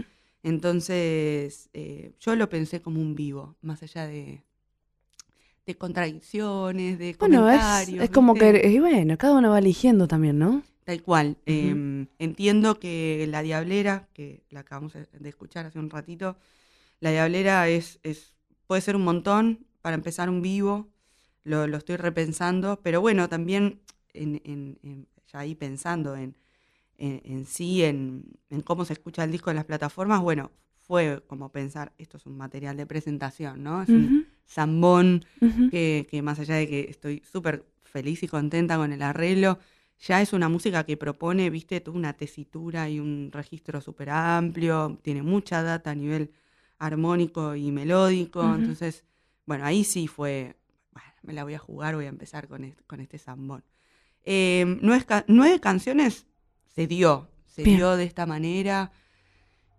Entonces, 0.43 1.71
eh, 1.73 2.13
yo 2.21 2.37
lo 2.37 2.49
pensé 2.49 2.81
como 2.81 3.01
un 3.01 3.15
vivo, 3.15 3.57
más 3.63 3.83
allá 3.83 4.07
de, 4.07 4.45
de 5.67 5.75
contradicciones, 5.75 6.99
de 6.99 7.17
bueno, 7.19 7.41
comentarios. 7.41 7.99
Es, 7.99 8.05
es 8.05 8.11
como 8.11 8.35
que, 8.35 8.71
y 8.71 8.79
bueno, 8.79 9.19
cada 9.19 9.39
uno 9.39 9.51
va 9.51 9.59
eligiendo 9.59 10.07
también, 10.07 10.39
¿no? 10.39 10.63
Tal 10.85 11.03
cual. 11.03 11.39
Em, 11.47 12.07
entiendo 12.19 12.79
que 12.79 13.27
La 13.29 13.43
Diablera, 13.43 14.09
que 14.13 14.45
la 14.51 14.61
acabamos 14.61 14.93
de 14.95 15.29
escuchar 15.29 15.67
hace 15.67 15.79
un 15.79 15.91
ratito, 15.91 16.37
La 17.01 17.11
Diablera 17.11 17.69
es, 17.69 17.99
es 18.03 18.37
puede 18.67 18.83
ser 18.83 18.97
un 18.97 19.03
montón 19.03 19.67
para 19.83 19.95
empezar 19.95 20.29
un 20.29 20.43
vivo, 20.43 20.89
lo, 21.43 21.67
lo 21.67 21.77
estoy 21.77 21.97
repensando, 21.97 22.81
pero 22.83 23.01
bueno, 23.01 23.29
también 23.29 23.81
en, 24.13 24.41
en, 24.45 25.07
ya 25.33 25.41
ahí 25.41 25.55
pensando 25.55 26.17
en 26.17 26.37
en, 26.99 27.45
sí, 27.47 27.83
en, 27.83 28.25
cómo 28.65 28.85
se 28.85 28.93
escucha 28.93 29.25
el 29.25 29.33
disco 29.33 29.51
en 29.51 29.57
las 29.57 29.65
plataformas, 29.65 30.21
bueno, 30.21 30.51
fue 30.81 31.23
como 31.27 31.51
pensar, 31.51 31.93
esto 31.99 32.19
es 32.19 32.27
un 32.27 32.37
material 32.37 32.77
de 32.77 32.87
presentación, 32.87 33.63
¿no? 33.63 33.83
Es 33.83 33.89
un 33.89 34.27
zambón 34.47 35.25
que, 35.71 36.21
más 36.23 36.39
allá 36.39 36.57
de 36.57 36.69
que 36.69 36.81
estoy 36.91 37.23
súper 37.31 37.65
feliz 37.83 38.23
y 38.23 38.29
contenta 38.29 38.77
con 38.77 38.93
el 38.93 39.03
arreglo, 39.03 39.59
ya 40.07 40.21
es 40.21 40.33
una 40.33 40.49
música 40.49 40.85
que 40.85 40.97
propone, 40.97 41.49
viste, 41.51 41.81
toda 41.81 41.97
una 41.97 42.13
tesitura 42.13 42.89
y 42.91 43.01
un 43.01 43.31
registro 43.33 43.81
súper 43.81 44.11
amplio, 44.11 44.99
tiene 45.03 45.23
mucha 45.23 45.63
data 45.63 45.91
a 45.91 45.95
nivel 45.95 46.31
armónico 46.79 47.55
y 47.55 47.71
melódico, 47.73 48.43
entonces, 48.55 49.05
bueno, 49.47 49.65
ahí 49.65 49.83
sí 49.85 50.07
fue, 50.07 50.57
bueno, 50.93 51.09
me 51.23 51.33
la 51.33 51.45
voy 51.45 51.55
a 51.55 51.59
jugar, 51.59 51.95
voy 51.95 52.05
a 52.05 52.11
empezar 52.11 52.49
con 52.49 52.65
este, 52.65 52.83
con 52.85 53.01
este 53.01 53.19
zambón. 53.19 53.65
Eh, 54.25 54.79
nueve 54.81 55.61
canciones 55.61 56.27
se 56.75 56.87
dio, 56.87 57.29
se 57.47 57.63
dio 57.63 57.97
de 57.97 58.05
esta 58.05 58.27
manera. 58.27 58.93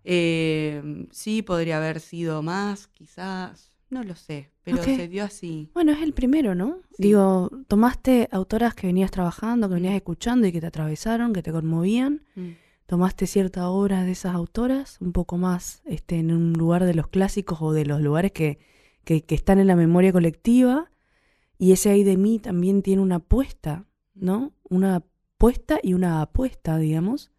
Eh, 0.02 1.06
sí, 1.10 1.42
podría 1.42 1.78
haber 1.78 2.00
sido 2.00 2.42
más, 2.42 2.86
quizás, 2.88 3.75
no 3.88 4.02
lo 4.02 4.16
sé, 4.16 4.50
pero 4.64 4.82
se 4.82 5.08
dio 5.08 5.24
así. 5.24 5.70
Bueno, 5.72 5.92
es 5.92 6.02
el 6.02 6.12
primero, 6.12 6.54
¿no? 6.54 6.80
Digo, 6.98 7.50
tomaste 7.68 8.28
autoras 8.32 8.74
que 8.74 8.88
venías 8.88 9.10
trabajando, 9.10 9.68
que 9.68 9.74
venías 9.74 9.94
escuchando 9.94 10.46
y 10.46 10.52
que 10.52 10.60
te 10.60 10.66
atravesaron, 10.66 11.32
que 11.32 11.42
te 11.42 11.52
conmovían. 11.52 12.22
Mm. 12.34 12.50
Tomaste 12.86 13.26
cierta 13.26 13.68
obra 13.68 14.02
de 14.04 14.12
esas 14.12 14.34
autoras, 14.34 14.98
un 15.00 15.12
poco 15.12 15.38
más 15.38 15.82
este, 15.84 16.18
en 16.18 16.32
un 16.32 16.52
lugar 16.52 16.84
de 16.84 16.94
los 16.94 17.08
clásicos 17.08 17.58
o 17.60 17.72
de 17.72 17.84
los 17.84 18.00
lugares 18.00 18.32
que, 18.32 18.58
que, 19.04 19.22
que 19.22 19.34
están 19.34 19.58
en 19.58 19.66
la 19.66 19.76
memoria 19.76 20.12
colectiva. 20.12 20.90
Y 21.58 21.72
ese 21.72 21.90
ahí 21.90 22.04
de 22.04 22.16
mí 22.16 22.38
también 22.38 22.82
tiene 22.82 23.02
una 23.02 23.16
apuesta, 23.16 23.86
¿no? 24.14 24.52
Una 24.68 25.04
puesta 25.38 25.78
y 25.82 25.94
una 25.94 26.22
apuesta, 26.22 26.76
digamos, 26.78 27.30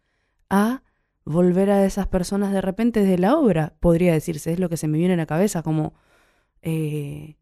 a 0.48 0.82
volver 1.24 1.70
a 1.70 1.84
esas 1.84 2.06
personas 2.06 2.52
de 2.52 2.62
repente 2.62 3.04
de 3.04 3.18
la 3.18 3.36
obra, 3.36 3.74
podría 3.80 4.14
decirse, 4.14 4.52
es 4.52 4.58
lo 4.58 4.70
que 4.70 4.78
se 4.78 4.88
me 4.88 4.96
viene 4.96 5.14
a 5.14 5.18
la 5.18 5.26
cabeza, 5.26 5.62
como, 5.62 5.94
eh, 6.62 7.36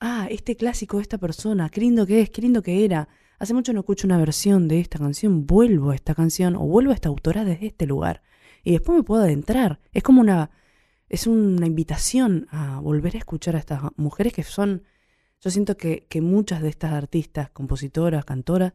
ah, 0.00 0.26
este 0.30 0.56
clásico 0.56 0.96
de 0.98 1.02
esta 1.02 1.18
persona, 1.18 1.68
qué 1.68 1.80
lindo 1.80 2.06
que 2.06 2.20
es, 2.20 2.30
qué 2.30 2.42
lindo 2.42 2.62
que 2.62 2.84
era. 2.84 3.08
Hace 3.38 3.54
mucho 3.54 3.72
no 3.72 3.80
escucho 3.80 4.06
una 4.06 4.18
versión 4.18 4.68
de 4.68 4.80
esta 4.80 4.98
canción, 4.98 5.46
vuelvo 5.46 5.90
a 5.90 5.94
esta 5.94 6.14
canción 6.14 6.56
o 6.56 6.60
vuelvo 6.60 6.92
a 6.92 6.94
esta 6.94 7.08
autora 7.08 7.44
desde 7.44 7.66
este 7.66 7.86
lugar. 7.86 8.22
Y 8.64 8.72
después 8.72 8.96
me 8.96 9.04
puedo 9.04 9.22
adentrar. 9.22 9.80
Es 9.92 10.02
como 10.02 10.20
una, 10.20 10.50
es 11.08 11.26
una 11.26 11.66
invitación 11.66 12.48
a 12.50 12.80
volver 12.80 13.14
a 13.14 13.18
escuchar 13.18 13.56
a 13.56 13.58
estas 13.58 13.82
mujeres 13.96 14.32
que 14.32 14.42
son, 14.42 14.82
yo 15.40 15.50
siento 15.50 15.76
que, 15.76 16.06
que 16.08 16.20
muchas 16.20 16.62
de 16.62 16.68
estas 16.68 16.92
artistas, 16.92 17.50
compositoras, 17.50 18.24
cantoras, 18.24 18.72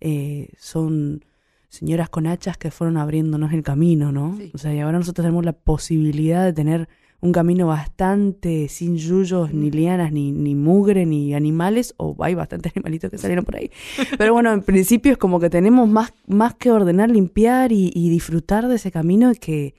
eh, 0.00 0.48
son 0.58 1.24
señoras 1.68 2.08
con 2.08 2.26
hachas 2.26 2.58
que 2.58 2.70
fueron 2.70 2.96
abriéndonos 2.96 3.52
el 3.52 3.62
camino, 3.62 4.10
¿no? 4.10 4.36
O 4.52 4.58
sea, 4.58 4.74
y 4.74 4.80
ahora 4.80 4.98
nosotros 4.98 5.24
tenemos 5.24 5.44
la 5.44 5.52
posibilidad 5.52 6.44
de 6.44 6.52
tener 6.52 6.88
un 7.20 7.32
camino 7.32 7.66
bastante 7.66 8.68
sin 8.68 8.96
yuyos, 8.96 9.52
ni 9.52 9.70
lianas, 9.70 10.12
ni, 10.12 10.32
ni 10.32 10.54
mugre, 10.54 11.04
ni 11.04 11.34
animales, 11.34 11.94
o 11.98 12.16
hay 12.20 12.34
bastantes 12.34 12.72
animalitos 12.76 13.10
que 13.10 13.18
salieron 13.18 13.44
por 13.44 13.56
ahí. 13.56 13.70
Pero 14.16 14.32
bueno, 14.32 14.52
en 14.52 14.62
principio 14.62 15.12
es 15.12 15.18
como 15.18 15.38
que 15.38 15.50
tenemos 15.50 15.88
más, 15.88 16.12
más 16.26 16.54
que 16.54 16.70
ordenar, 16.70 17.10
limpiar 17.10 17.72
y, 17.72 17.90
disfrutar 18.10 18.68
de 18.68 18.76
ese 18.76 18.90
camino 18.90 19.32
que, 19.38 19.74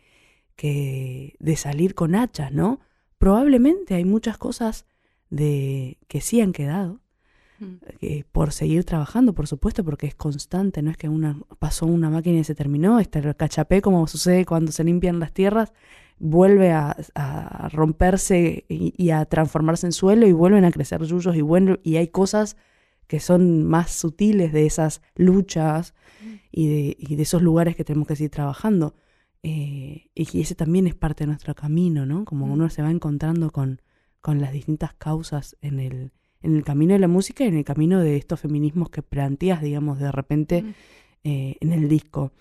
que 0.56 1.36
de 1.40 1.56
salir 1.56 1.96
con 1.96 2.16
hachas, 2.16 2.52
¿no? 2.52 2.80
Probablemente 3.18 3.96
hay 3.96 4.06
muchas 4.06 4.38
cosas 4.38 4.86
de 5.30 5.98
que 6.08 6.22
sí 6.22 6.42
han 6.42 6.54
quedado, 6.54 7.02
eh, 8.02 8.24
por 8.32 8.54
seguir 8.54 8.86
trabajando, 8.86 9.34
por 9.34 9.46
supuesto, 9.46 9.84
porque 9.84 10.08
es 10.08 10.16
constante, 10.16 10.82
no 10.82 10.90
es 10.90 10.98
que 10.98 11.10
una 11.10 11.38
pasó 11.60 11.86
una 11.86 12.10
máquina 12.10 12.40
y 12.40 12.44
se 12.44 12.56
terminó, 12.56 13.00
está 13.00 13.20
el 13.20 13.36
cachapé 13.36 13.82
como 13.82 14.08
sucede 14.08 14.46
cuando 14.46 14.72
se 14.72 14.84
limpian 14.84 15.20
las 15.20 15.32
tierras, 15.32 15.72
vuelve 16.22 16.72
a, 16.72 16.96
romperse 17.74 18.66
y, 18.70 19.10
a 19.10 19.25
transformarse 19.25 19.88
en 19.88 19.92
suelo 19.92 20.27
y 20.27 20.31
vuelven 20.31 20.66
a 20.66 20.72
crecer 20.72 21.01
yuyos 21.03 21.36
y 21.36 21.42
bueno, 21.42 21.79
y 21.84 21.96
hay 21.96 22.07
cosas 22.07 22.57
que 23.07 23.20
son 23.20 23.66
más 23.66 23.92
sutiles 23.92 24.53
de 24.53 24.66
esas 24.66 25.01
luchas 25.16 25.94
y 26.51 26.68
de, 26.68 26.98
y 27.00 27.16
de 27.16 27.24
esos 27.24 27.42
lugares 27.42 27.75
que 27.75 27.84
tenemos 27.84 28.07
que 28.07 28.16
seguir 28.16 28.31
trabajando. 28.31 28.96
Eh, 29.44 30.10
y 30.14 30.42
ese 30.42 30.53
también 30.53 30.86
es 30.86 30.94
parte 30.94 31.24
de 31.24 31.27
nuestro 31.27 31.55
camino, 31.55 32.05
¿no? 32.05 32.24
Como 32.25 32.46
uno 32.46 32.70
se 32.70 32.84
va 32.84 32.92
encontrando 32.92 33.50
con, 33.51 33.81
con 34.22 34.40
las 34.40 34.53
distintas 34.53 34.94
causas 34.94 35.57
en 35.62 35.79
el, 35.79 36.12
en 36.44 36.55
el 36.55 36.64
camino 36.64 36.94
de 36.94 37.00
la 37.00 37.07
música 37.07 37.44
y 37.44 37.48
en 37.48 37.57
el 37.57 37.66
camino 37.66 38.00
de 38.00 38.18
estos 38.18 38.40
feminismos 38.40 38.90
que 38.90 39.01
planteas, 39.01 39.62
digamos, 39.62 40.00
de 40.00 40.12
repente 40.12 40.64
eh, 41.24 41.57
en 41.60 41.74
el 41.74 41.90
disco. 41.90 42.31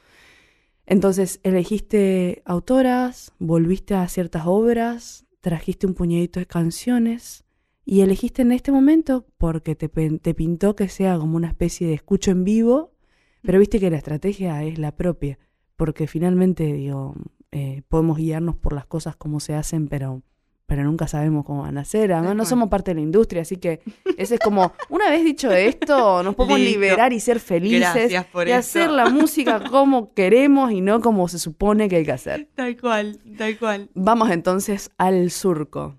Entonces, 0.91 1.39
elegiste 1.45 2.43
autoras, 2.45 3.33
volviste 3.39 3.95
a 3.95 4.09
ciertas 4.09 4.43
obras, 4.47 5.25
trajiste 5.41 5.87
un 5.87 5.95
puñadito 5.95 6.41
de 6.41 6.47
canciones 6.47 7.45
y 7.85 8.01
elegiste 8.01 8.43
en 8.43 8.51
este 8.51 8.73
momento 8.73 9.25
porque 9.39 9.77
te, 9.77 9.89
te 9.89 10.35
pintó 10.35 10.75
que 10.75 10.89
sea 10.89 11.17
como 11.17 11.37
una 11.37 11.47
especie 11.47 11.87
de 11.87 11.95
escucho 11.95 12.33
en 12.33 12.43
vivo, 12.43 12.93
pero 13.43 13.61
viste 13.61 13.79
que 13.79 13.89
la 13.89 13.99
estrategia 13.99 14.65
es 14.65 14.81
la 14.81 14.97
propia, 14.97 15.39
porque 15.77 16.09
finalmente, 16.09 16.65
digo, 16.73 17.15
eh, 17.53 17.83
podemos 17.89 18.19
guiarnos 18.19 18.57
por 18.57 18.73
las 18.73 18.87
cosas 18.87 19.15
como 19.15 19.39
se 19.39 19.55
hacen, 19.55 19.87
pero 19.87 20.25
pero 20.71 20.85
nunca 20.85 21.09
sabemos 21.09 21.45
cómo 21.45 21.63
van 21.63 21.79
a 21.79 21.85
ser. 21.85 22.13
Además, 22.13 22.37
no 22.37 22.45
somos 22.45 22.69
parte 22.69 22.93
de 22.93 22.95
la 22.95 23.01
industria, 23.01 23.43
así 23.43 23.57
que 23.57 23.81
ese 24.17 24.37
es 24.37 24.41
como, 24.41 24.73
una 24.89 25.11
vez 25.11 25.25
dicho 25.25 25.51
esto, 25.51 26.23
nos 26.23 26.37
podemos 26.37 26.61
liberar 26.61 27.13
y 27.13 27.19
ser 27.19 27.41
felices 27.41 28.13
y 28.13 28.51
hacer 28.53 28.89
la 28.89 29.11
música 29.11 29.65
como 29.69 30.15
queremos 30.15 30.71
y 30.71 30.81
no 30.81 31.01
como 31.01 31.27
se 31.27 31.41
supone 31.41 31.89
que 31.89 31.97
hay 31.97 32.05
que 32.05 32.13
hacer. 32.13 32.49
Tal 32.55 32.81
cual, 32.81 33.19
tal 33.37 33.59
cual. 33.59 33.91
Vamos 33.95 34.31
entonces 34.31 34.93
al 34.97 35.33
surco. 35.33 35.97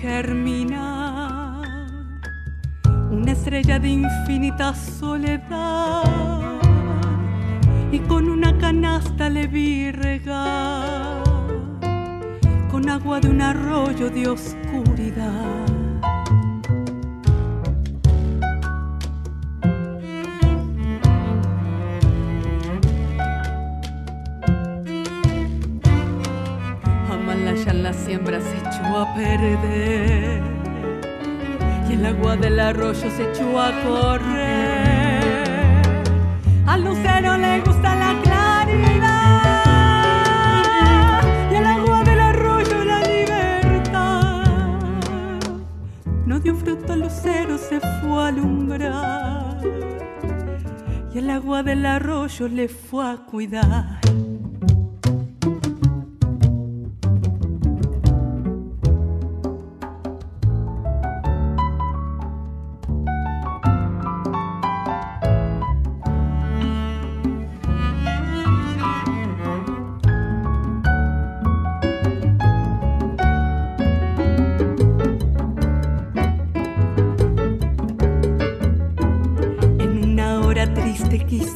Germinar. 0.00 1.62
Una 3.10 3.32
estrella 3.32 3.78
de 3.78 3.88
infinita 3.88 4.74
soledad. 4.74 6.02
Y 7.92 7.98
con 8.00 8.28
una 8.28 8.56
canasta 8.58 9.28
le 9.28 9.46
vi 9.46 9.92
regar. 9.92 11.22
Con 12.70 12.88
agua 12.88 13.20
de 13.20 13.28
un 13.28 13.40
arroyo 13.40 14.10
de 14.10 14.28
oscuridad. 14.28 15.64
la 27.84 27.92
siembra 27.92 28.40
se 28.40 28.56
a 28.96 29.14
perder 29.14 30.42
y 31.88 31.92
el 31.92 32.06
agua 32.06 32.36
del 32.36 32.60
arroyo 32.60 33.10
se 33.10 33.30
echó 33.30 33.60
a 33.60 33.72
correr. 33.82 35.44
Al 36.66 36.84
lucero 36.84 37.36
le 37.36 37.60
gusta 37.60 37.94
la 37.94 38.20
claridad 38.22 39.42
y 41.50 41.54
el 41.54 41.66
agua 41.66 42.04
del 42.04 42.20
arroyo 42.20 42.84
la 42.84 43.00
libertad. 43.00 44.44
No 46.26 46.38
dio 46.40 46.54
fruto 46.54 46.92
al 46.92 47.00
lucero, 47.00 47.58
se 47.58 47.80
fue 47.80 48.22
a 48.22 48.28
alumbrar 48.28 49.60
y 51.12 51.18
el 51.18 51.30
agua 51.30 51.62
del 51.62 51.86
arroyo 51.86 52.48
le 52.48 52.68
fue 52.68 53.04
a 53.12 53.16
cuidar. 53.16 53.93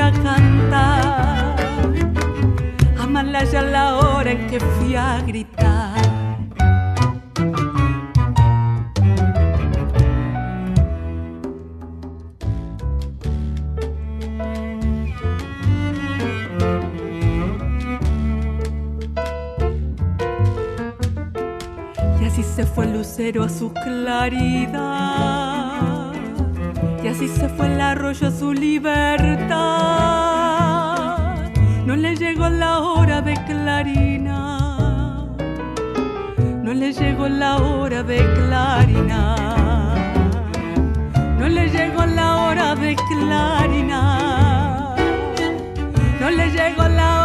a 0.00 0.12
cantar. 0.12 1.56
Amalaya 2.98 3.62
la 3.62 3.96
hora 3.96 4.32
en 4.32 4.46
que 4.46 4.60
fui 4.60 4.94
a 4.94 5.20
gritar. 5.26 6.10
a 23.20 23.48
su 23.48 23.72
claridad. 23.72 24.80
Y 27.02 27.08
así 27.08 27.28
se 27.28 27.48
fue 27.50 27.66
el 27.66 27.80
arroyo 27.80 28.28
a 28.28 28.30
su 28.30 28.52
libertad. 28.52 29.49
le 36.80 36.92
llegó 36.94 37.28
la 37.28 37.58
hora 37.58 38.02
de 38.02 38.16
clarinar, 38.36 39.98
no 41.38 41.46
le 41.46 41.68
llegó 41.68 42.06
la 42.06 42.36
hora 42.36 42.74
de 42.74 42.96
clarinar, 42.96 44.96
no 46.20 46.30
le 46.30 46.50
llegó 46.50 46.88
la 46.88 47.14
hora 47.14 47.19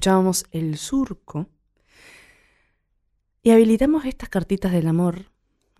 Escuchábamos 0.00 0.46
el 0.52 0.78
surco 0.78 1.46
y 3.42 3.50
habilitamos 3.50 4.06
estas 4.06 4.30
cartitas 4.30 4.72
del 4.72 4.86
amor, 4.86 5.30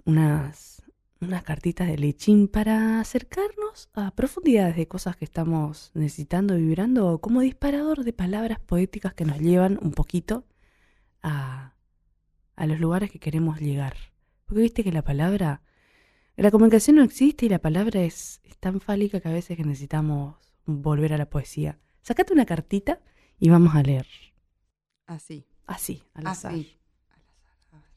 unas, 0.05 0.83
unas 1.23 1.43
cartitas 1.43 1.89
de 1.89 1.97
lechín 1.97 2.47
para 2.47 3.01
acercarnos 3.01 3.89
a 3.95 4.11
profundidades 4.11 4.77
de 4.77 4.87
cosas 4.87 5.17
que 5.17 5.25
estamos 5.25 5.91
necesitando 5.95 6.55
vibrando 6.57 7.19
como 7.23 7.41
disparador 7.41 8.05
de 8.05 8.13
palabras 8.13 8.61
poéticas 8.61 9.15
que 9.15 9.25
nos 9.25 9.39
llevan 9.39 9.79
un 9.81 9.93
poquito 9.93 10.45
a, 11.23 11.73
a 12.57 12.67
los 12.67 12.79
lugares 12.79 13.11
que 13.11 13.21
queremos 13.21 13.59
llegar. 13.59 13.97
Porque 14.45 14.61
viste 14.61 14.85
que 14.85 14.93
la 14.93 15.01
palabra, 15.01 15.63
la 16.37 16.51
comunicación 16.51 16.97
no 16.97 17.05
existe 17.05 17.47
y 17.47 17.49
la 17.49 17.61
palabra 17.61 18.03
es, 18.03 18.43
es 18.45 18.59
tan 18.59 18.83
fálica 18.83 19.21
que 19.21 19.31
a 19.31 19.33
veces 19.33 19.59
necesitamos 19.61 20.37
volver 20.67 21.15
a 21.15 21.17
la 21.17 21.31
poesía. 21.31 21.79
Sacate 22.03 22.35
una 22.35 22.45
cartita 22.45 23.01
y 23.41 23.49
vamos 23.49 23.75
a 23.75 23.83
leer. 23.83 24.07
Así. 25.07 25.47
Así, 25.67 26.03
al 26.15 26.27
azar. 26.27 26.53
Así. 26.53 26.79
Al 27.09 27.21
azar. 27.23 27.59
A 27.73 27.83
ver. 27.83 27.91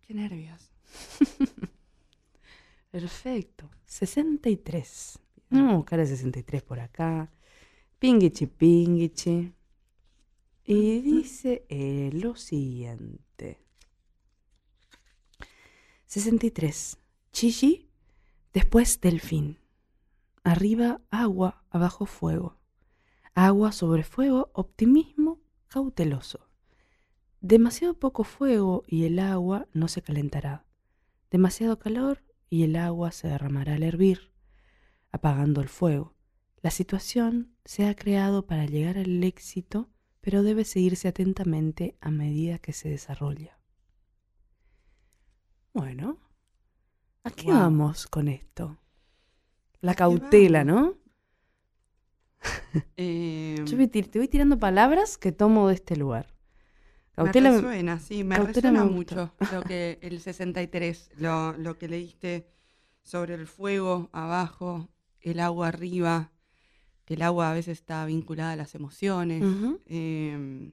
Qué 0.00 0.14
nervios. 0.14 0.72
Perfecto. 2.90 3.70
63. 3.84 5.18
Vamos 5.50 5.72
a 5.72 5.76
buscar 5.76 6.00
el 6.00 6.06
63 6.08 6.62
por 6.62 6.80
acá. 6.80 7.30
Pinguichi, 7.98 8.46
pinguichi. 8.46 9.52
Y 10.64 11.00
dice 11.00 11.66
eh, 11.68 12.10
lo 12.12 12.36
siguiente. 12.36 13.58
63. 16.06 16.96
Chichi, 17.32 17.90
después 18.52 19.00
delfín. 19.00 19.58
Arriba 20.44 21.02
agua, 21.10 21.64
abajo 21.70 22.06
fuego. 22.06 22.63
Agua 23.34 23.72
sobre 23.72 24.04
fuego, 24.04 24.50
optimismo 24.54 25.40
cauteloso. 25.66 26.48
Demasiado 27.40 27.98
poco 27.98 28.22
fuego 28.22 28.84
y 28.86 29.04
el 29.04 29.18
agua 29.18 29.66
no 29.72 29.88
se 29.88 30.02
calentará. 30.02 30.64
Demasiado 31.32 31.80
calor 31.80 32.22
y 32.48 32.62
el 32.62 32.76
agua 32.76 33.10
se 33.10 33.26
derramará 33.26 33.74
al 33.74 33.82
hervir, 33.82 34.32
apagando 35.10 35.60
el 35.60 35.68
fuego. 35.68 36.14
La 36.62 36.70
situación 36.70 37.56
se 37.64 37.86
ha 37.86 37.96
creado 37.96 38.46
para 38.46 38.66
llegar 38.66 38.98
al 38.98 39.24
éxito, 39.24 39.90
pero 40.20 40.44
debe 40.44 40.64
seguirse 40.64 41.08
atentamente 41.08 41.98
a 42.00 42.12
medida 42.12 42.58
que 42.60 42.72
se 42.72 42.88
desarrolla. 42.88 43.58
Bueno, 45.72 46.18
¿a 47.24 47.30
qué 47.32 47.50
vamos 47.50 48.06
con 48.06 48.28
esto? 48.28 48.78
La 49.80 49.96
cautela? 49.96 50.62
¿no? 50.62 50.94
Eh, 52.96 53.62
Yo 53.64 53.76
voy 53.76 53.88
te 53.88 54.18
voy 54.18 54.28
tirando 54.28 54.58
palabras 54.58 55.18
que 55.18 55.32
tomo 55.32 55.68
de 55.68 55.74
este 55.74 55.96
lugar. 55.96 56.34
me 57.16 57.32
resuena, 57.32 57.98
sí, 57.98 58.24
me 58.24 58.36
resuena 58.36 58.84
me 58.84 58.90
mucho 58.90 59.32
lo 59.52 59.62
que 59.62 59.98
el 60.02 60.20
63, 60.20 61.10
lo, 61.16 61.52
lo 61.54 61.78
que 61.78 61.88
leíste 61.88 62.48
sobre 63.02 63.34
el 63.34 63.46
fuego 63.46 64.08
abajo, 64.12 64.88
el 65.20 65.40
agua 65.40 65.68
arriba, 65.68 66.32
que 67.04 67.14
el 67.14 67.22
agua 67.22 67.50
a 67.50 67.54
veces 67.54 67.78
está 67.78 68.04
vinculada 68.06 68.52
a 68.52 68.56
las 68.56 68.74
emociones. 68.74 69.42
Eh, 69.86 70.72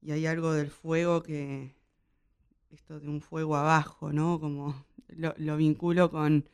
y 0.00 0.10
hay 0.10 0.26
algo 0.26 0.52
del 0.52 0.70
fuego 0.70 1.22
que, 1.22 1.74
esto 2.70 2.98
de 2.98 3.08
un 3.08 3.20
fuego 3.20 3.56
abajo, 3.56 4.12
¿no? 4.12 4.40
Como 4.40 4.86
lo, 5.08 5.34
lo 5.36 5.56
vinculo 5.56 6.10
con 6.10 6.48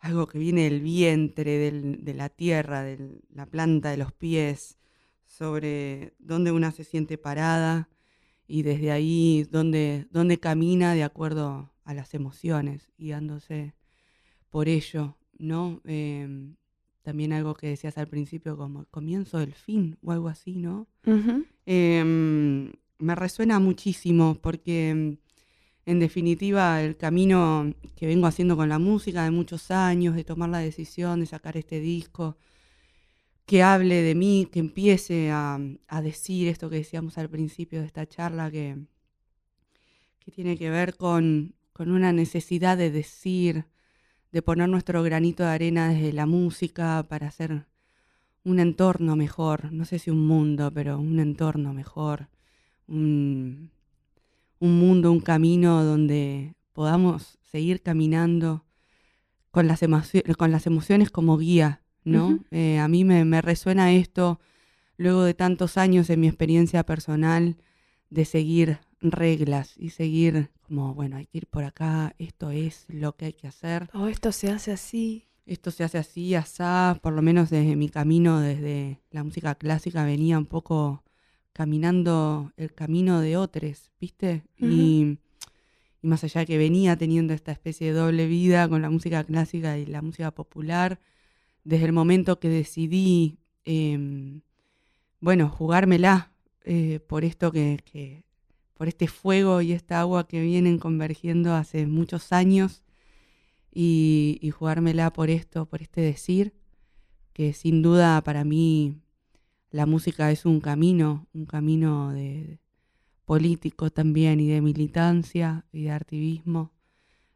algo 0.00 0.26
que 0.26 0.38
viene 0.38 0.64
del 0.64 0.80
vientre, 0.80 1.58
del- 1.58 2.04
de 2.04 2.14
la 2.14 2.28
tierra, 2.28 2.82
de 2.82 3.20
la 3.34 3.46
planta 3.46 3.90
de 3.90 3.96
los 3.96 4.12
pies, 4.12 4.78
sobre 5.24 6.14
dónde 6.18 6.52
una 6.52 6.70
se 6.72 6.84
siente 6.84 7.18
parada 7.18 7.88
y 8.46 8.62
desde 8.62 8.90
ahí 8.90 9.46
dónde, 9.50 10.06
dónde 10.10 10.38
camina 10.38 10.94
de 10.94 11.04
acuerdo 11.04 11.70
a 11.84 11.94
las 11.94 12.14
emociones 12.14 12.90
y 12.96 13.10
dándose 13.10 13.74
por 14.50 14.68
ello, 14.68 15.16
¿no? 15.38 15.80
Em, 15.84 16.54
también 17.02 17.32
algo 17.32 17.54
que 17.54 17.68
decías 17.68 17.98
al 17.98 18.08
principio 18.08 18.56
como 18.56 18.80
el 18.80 18.86
comienzo 18.86 19.38
del 19.38 19.52
fin 19.54 19.96
o 20.02 20.12
algo 20.12 20.28
así, 20.28 20.56
¿no? 20.56 20.86
Em, 21.66 22.72
me 22.98 23.14
resuena 23.14 23.58
muchísimo 23.60 24.36
porque 24.40 24.90
em, 24.90 25.16
en 25.88 26.00
definitiva 26.00 26.82
el 26.82 26.98
camino 26.98 27.72
que 27.96 28.06
vengo 28.06 28.26
haciendo 28.26 28.58
con 28.58 28.68
la 28.68 28.78
música 28.78 29.24
de 29.24 29.30
muchos 29.30 29.70
años, 29.70 30.14
de 30.14 30.22
tomar 30.22 30.50
la 30.50 30.58
decisión 30.58 31.20
de 31.20 31.24
sacar 31.24 31.56
este 31.56 31.80
disco, 31.80 32.36
que 33.46 33.62
hable 33.62 34.02
de 34.02 34.14
mí, 34.14 34.46
que 34.52 34.58
empiece 34.58 35.30
a, 35.30 35.58
a 35.86 36.02
decir 36.02 36.48
esto 36.48 36.68
que 36.68 36.76
decíamos 36.76 37.16
al 37.16 37.30
principio 37.30 37.80
de 37.80 37.86
esta 37.86 38.06
charla, 38.06 38.50
que, 38.50 38.76
que 40.18 40.30
tiene 40.30 40.58
que 40.58 40.68
ver 40.68 40.94
con, 40.94 41.54
con 41.72 41.90
una 41.90 42.12
necesidad 42.12 42.76
de 42.76 42.90
decir, 42.90 43.64
de 44.30 44.42
poner 44.42 44.68
nuestro 44.68 45.02
granito 45.02 45.42
de 45.42 45.48
arena 45.48 45.88
desde 45.88 46.12
la 46.12 46.26
música 46.26 47.06
para 47.08 47.28
hacer 47.28 47.64
un 48.44 48.60
entorno 48.60 49.16
mejor, 49.16 49.72
no 49.72 49.86
sé 49.86 49.98
si 49.98 50.10
un 50.10 50.26
mundo, 50.26 50.70
pero 50.70 50.98
un 50.98 51.18
entorno 51.18 51.72
mejor, 51.72 52.28
un 54.60 54.78
mundo, 54.78 55.12
un 55.12 55.20
camino 55.20 55.84
donde 55.84 56.54
podamos 56.72 57.38
seguir 57.42 57.82
caminando 57.82 58.64
con 59.50 59.66
las, 59.66 59.80
con 60.36 60.50
las 60.50 60.66
emociones 60.66 61.10
como 61.10 61.38
guía, 61.38 61.82
¿no? 62.04 62.40
Eh, 62.50 62.78
a 62.78 62.88
mí 62.88 63.04
me, 63.04 63.24
me 63.24 63.42
resuena 63.42 63.92
esto, 63.92 64.40
luego 64.96 65.24
de 65.24 65.34
tantos 65.34 65.76
años 65.76 66.10
en 66.10 66.20
mi 66.20 66.28
experiencia 66.28 66.84
personal, 66.84 67.56
de 68.10 68.24
seguir 68.24 68.78
reglas 69.00 69.74
y 69.76 69.90
seguir 69.90 70.50
como, 70.62 70.94
bueno, 70.94 71.16
hay 71.16 71.26
que 71.26 71.38
ir 71.38 71.46
por 71.46 71.64
acá, 71.64 72.14
esto 72.18 72.50
es 72.50 72.84
lo 72.88 73.16
que 73.16 73.26
hay 73.26 73.32
que 73.32 73.48
hacer 73.48 73.88
Todo 73.88 74.08
esto 74.08 74.32
se 74.32 74.50
hace 74.50 74.72
así. 74.72 75.24
esto 75.46 75.70
se 75.70 75.84
hace 75.84 75.98
así, 75.98 76.34
asá, 76.34 76.98
por 77.02 77.12
lo 77.12 77.22
menos 77.22 77.48
desde 77.50 77.76
mi 77.76 77.88
camino, 77.88 78.40
desde 78.40 79.00
la 79.10 79.24
música 79.24 79.54
clásica, 79.54 80.04
venía 80.04 80.38
un 80.38 80.46
poco 80.46 81.02
caminando 81.58 82.52
el 82.56 82.72
camino 82.72 83.20
de 83.20 83.36
otros, 83.36 83.90
¿viste? 84.00 84.44
y, 84.56 85.18
y 86.00 86.06
más 86.06 86.22
allá 86.22 86.42
de 86.42 86.46
que 86.46 86.56
venía 86.56 86.96
teniendo 86.96 87.34
esta 87.34 87.50
especie 87.50 87.88
de 87.88 87.98
doble 87.98 88.28
vida 88.28 88.68
con 88.68 88.80
la 88.80 88.90
música 88.90 89.24
clásica 89.24 89.76
y 89.76 89.84
la 89.84 90.00
música 90.00 90.30
popular, 90.30 91.00
desde 91.64 91.86
el 91.86 91.92
momento 91.92 92.38
que 92.38 92.48
decidí, 92.48 93.38
em, 93.64 94.42
bueno, 95.20 95.48
jugármela 95.48 96.30
eh, 96.64 97.00
por 97.00 97.24
esto 97.24 97.50
que, 97.50 97.80
que- 97.90 98.22
por 98.74 98.86
este 98.86 99.08
fuego 99.08 99.60
y 99.60 99.72
esta 99.72 99.98
agua 99.98 100.28
que 100.28 100.40
vienen 100.40 100.78
convergiendo 100.78 101.54
hace 101.54 101.88
muchos 101.88 102.30
años 102.32 102.84
y, 103.74 104.38
y 104.40 104.50
jugármela 104.50 105.12
por 105.12 105.28
esto, 105.28 105.66
por 105.66 105.82
este 105.82 106.02
decir, 106.02 106.52
que 107.32 107.52
sin 107.52 107.82
duda 107.82 108.22
para 108.22 108.44
mí 108.44 108.94
la 109.70 109.86
música 109.86 110.30
es 110.30 110.46
un 110.46 110.60
camino, 110.60 111.26
un 111.34 111.46
camino 111.46 112.12
de 112.12 112.60
político 113.24 113.90
también 113.90 114.40
y 114.40 114.48
de 114.48 114.60
militancia 114.60 115.66
y 115.72 115.84
de 115.84 115.90
activismo. 115.92 116.72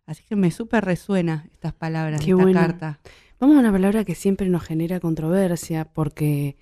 Así 0.06 0.24
que 0.24 0.36
me 0.36 0.50
súper 0.50 0.84
resuena 0.84 1.48
estas 1.52 1.74
palabras 1.74 2.20
Qué 2.20 2.26
de 2.26 2.32
esta 2.32 2.42
bueno. 2.42 2.60
carta. 2.60 3.00
Vamos 3.38 3.56
a 3.56 3.60
una 3.60 3.72
palabra 3.72 4.04
que 4.04 4.14
siempre 4.14 4.48
nos 4.48 4.62
genera 4.62 5.00
controversia 5.00 5.84
porque 5.84 6.56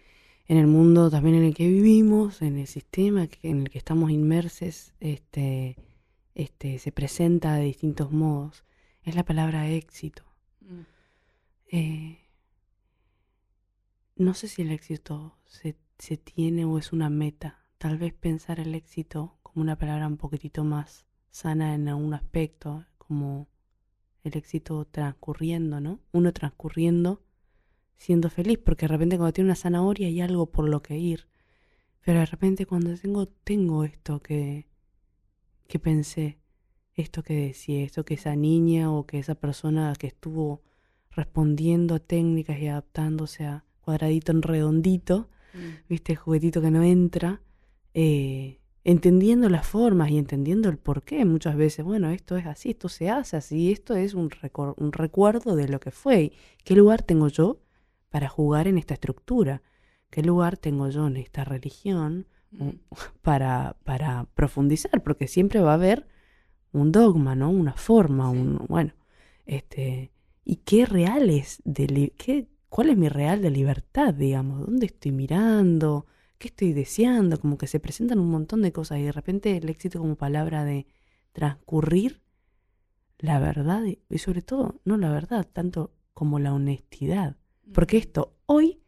en 0.49 0.57
el 0.57 0.67
mundo 0.67 1.11
también 1.11 1.37
en 1.37 1.45
el 1.45 1.55
que 1.55 1.69
vivimos, 1.69 2.43
en 2.43 2.59
el 2.59 2.67
sistema 2.67 3.29
en 3.43 3.61
el 3.61 3.71
que 3.71 3.79
estamos 3.79 4.11
inmersos, 4.11 4.93
este, 4.99 5.77
este, 6.35 6.79
se 6.79 6.91
presenta 6.91 7.55
de 7.55 7.65
distintos 7.65 8.11
modos. 8.11 8.65
Es 9.05 9.15
la 9.15 9.25
palabra 9.25 9.69
éxito. 9.69 10.25
Eh, 11.73 12.19
no 14.21 14.35
sé 14.35 14.49
si 14.49 14.61
el 14.61 14.71
éxito 14.71 15.39
se, 15.47 15.79
se 15.99 16.19
tiene 16.19 16.67
o 16.67 16.77
es 16.77 16.93
una 16.93 17.09
meta. 17.09 17.65
Tal 17.79 17.97
vez 17.97 18.13
pensar 18.13 18.61
el 18.61 18.75
éxito 18.75 19.39
como 19.43 19.63
una 19.63 19.79
palabra 19.79 20.07
un 20.07 20.19
poquitito 20.19 20.63
más 20.63 21.07
sana 21.31 21.75
en 21.75 21.89
algún 21.89 22.13
aspecto, 22.13 22.85
como 22.99 23.49
el 24.23 24.37
éxito 24.37 24.85
transcurriendo, 24.85 25.81
¿no? 25.81 26.01
Uno 26.13 26.35
transcurriendo 26.35 27.23
siendo 27.97 28.29
feliz, 28.29 28.59
porque 28.59 28.85
de 28.85 28.89
repente 28.89 29.17
cuando 29.17 29.33
tiene 29.33 29.49
una 29.49 29.57
zanahoria 29.57 30.09
hay 30.09 30.21
algo 30.21 30.51
por 30.51 30.69
lo 30.69 30.83
que 30.83 30.99
ir. 30.99 31.27
Pero 32.03 32.21
de 32.21 32.27
repente 32.27 32.67
cuando 32.67 32.95
tengo, 32.97 33.27
tengo 33.27 33.85
esto 33.85 34.21
que, 34.21 34.69
que 35.67 35.79
pensé, 35.79 36.41
esto 36.95 37.23
que 37.23 37.35
decía, 37.35 37.83
esto 37.85 38.05
que 38.05 38.15
esa 38.15 38.37
niña 38.37 38.93
o 38.93 39.07
que 39.07 39.19
esa 39.19 39.35
persona 39.35 39.95
que 39.99 40.09
estuvo 40.09 40.63
respondiendo 41.11 41.95
a 41.95 42.01
técnicas 42.01 42.59
y 42.59 42.69
adaptándose 42.69 43.47
a 43.47 43.65
cuadradito 43.81 44.33
en 44.33 44.43
redondito, 44.43 45.29
Mm. 45.53 45.89
viste, 45.89 46.13
el 46.13 46.19
juguetito 46.19 46.61
que 46.63 46.71
no 46.71 46.83
entra, 46.85 47.41
eh, 47.95 48.61
entendiendo 48.85 49.49
las 49.49 49.67
formas 49.67 50.11
y 50.11 50.17
entendiendo 50.19 50.69
el 50.69 50.79
porqué 50.79 51.25
muchas 51.25 51.57
veces, 51.57 51.85
bueno, 51.85 52.11
esto 52.11 52.37
es 52.37 52.47
así, 52.47 52.71
esto 52.71 52.89
se 52.89 53.11
hace 53.11 53.37
así, 53.37 53.73
esto 53.73 53.95
es 53.97 54.15
un, 54.15 54.31
un 54.77 54.93
recuerdo 54.93 55.57
de 55.57 55.69
lo 55.69 55.81
que 55.81 55.91
fue, 55.91 56.33
qué 56.65 56.77
lugar 56.77 57.03
tengo 57.03 57.29
yo 57.29 57.59
para 58.11 58.29
jugar 58.29 58.69
en 58.69 58.79
esta 58.79 58.95
estructura, 58.95 59.61
qué 60.09 60.23
lugar 60.23 60.57
tengo 60.57 60.89
yo 60.89 61.07
en 61.07 61.17
esta 61.17 61.45
religión 61.45 62.27
Mm. 62.53 62.71
para, 63.23 63.77
para 63.85 64.25
profundizar, 64.35 65.03
porque 65.05 65.29
siempre 65.29 65.61
va 65.61 65.71
a 65.71 65.75
haber 65.75 66.09
un 66.73 66.91
dogma, 66.91 67.37
¿no? 67.37 67.49
Una 67.51 67.75
forma, 67.75 68.31
Sí. 68.33 68.39
un, 68.39 68.67
bueno, 68.69 68.93
este, 69.47 70.11
y 70.45 70.57
qué 70.57 70.85
real 70.87 71.31
es 71.31 71.61
de 71.65 71.87
li- 71.87 72.13
qué, 72.17 72.49
cuál 72.71 72.89
es 72.89 72.97
mi 72.97 73.09
real 73.09 73.43
de 73.43 73.51
libertad, 73.51 74.15
digamos, 74.15 74.65
dónde 74.65 74.87
estoy 74.87 75.11
mirando, 75.11 76.07
qué 76.39 76.49
estoy 76.49 76.73
deseando, 76.73 77.39
como 77.39 77.59
que 77.59 77.67
se 77.67 77.81
presentan 77.81 78.21
un 78.21 78.31
montón 78.31 78.63
de 78.63 78.73
cosas 78.73 79.01
y 79.01 79.03
de 79.03 79.13
repente 79.13 79.57
el 79.57 79.69
éxito 79.69 79.99
como 79.99 80.15
palabra 80.15 80.65
de 80.65 80.87
transcurrir 81.33 82.23
la 83.19 83.39
verdad 83.39 83.83
y, 83.85 84.19
sobre 84.19 84.41
todo 84.41 84.81
no 84.85 84.97
la 84.97 85.11
verdad, 85.11 85.47
tanto 85.53 85.93
como 86.15 86.39
la 86.39 86.55
honestidad, 86.55 87.37
porque 87.75 87.99
esto 87.99 88.37
hoy 88.47 88.81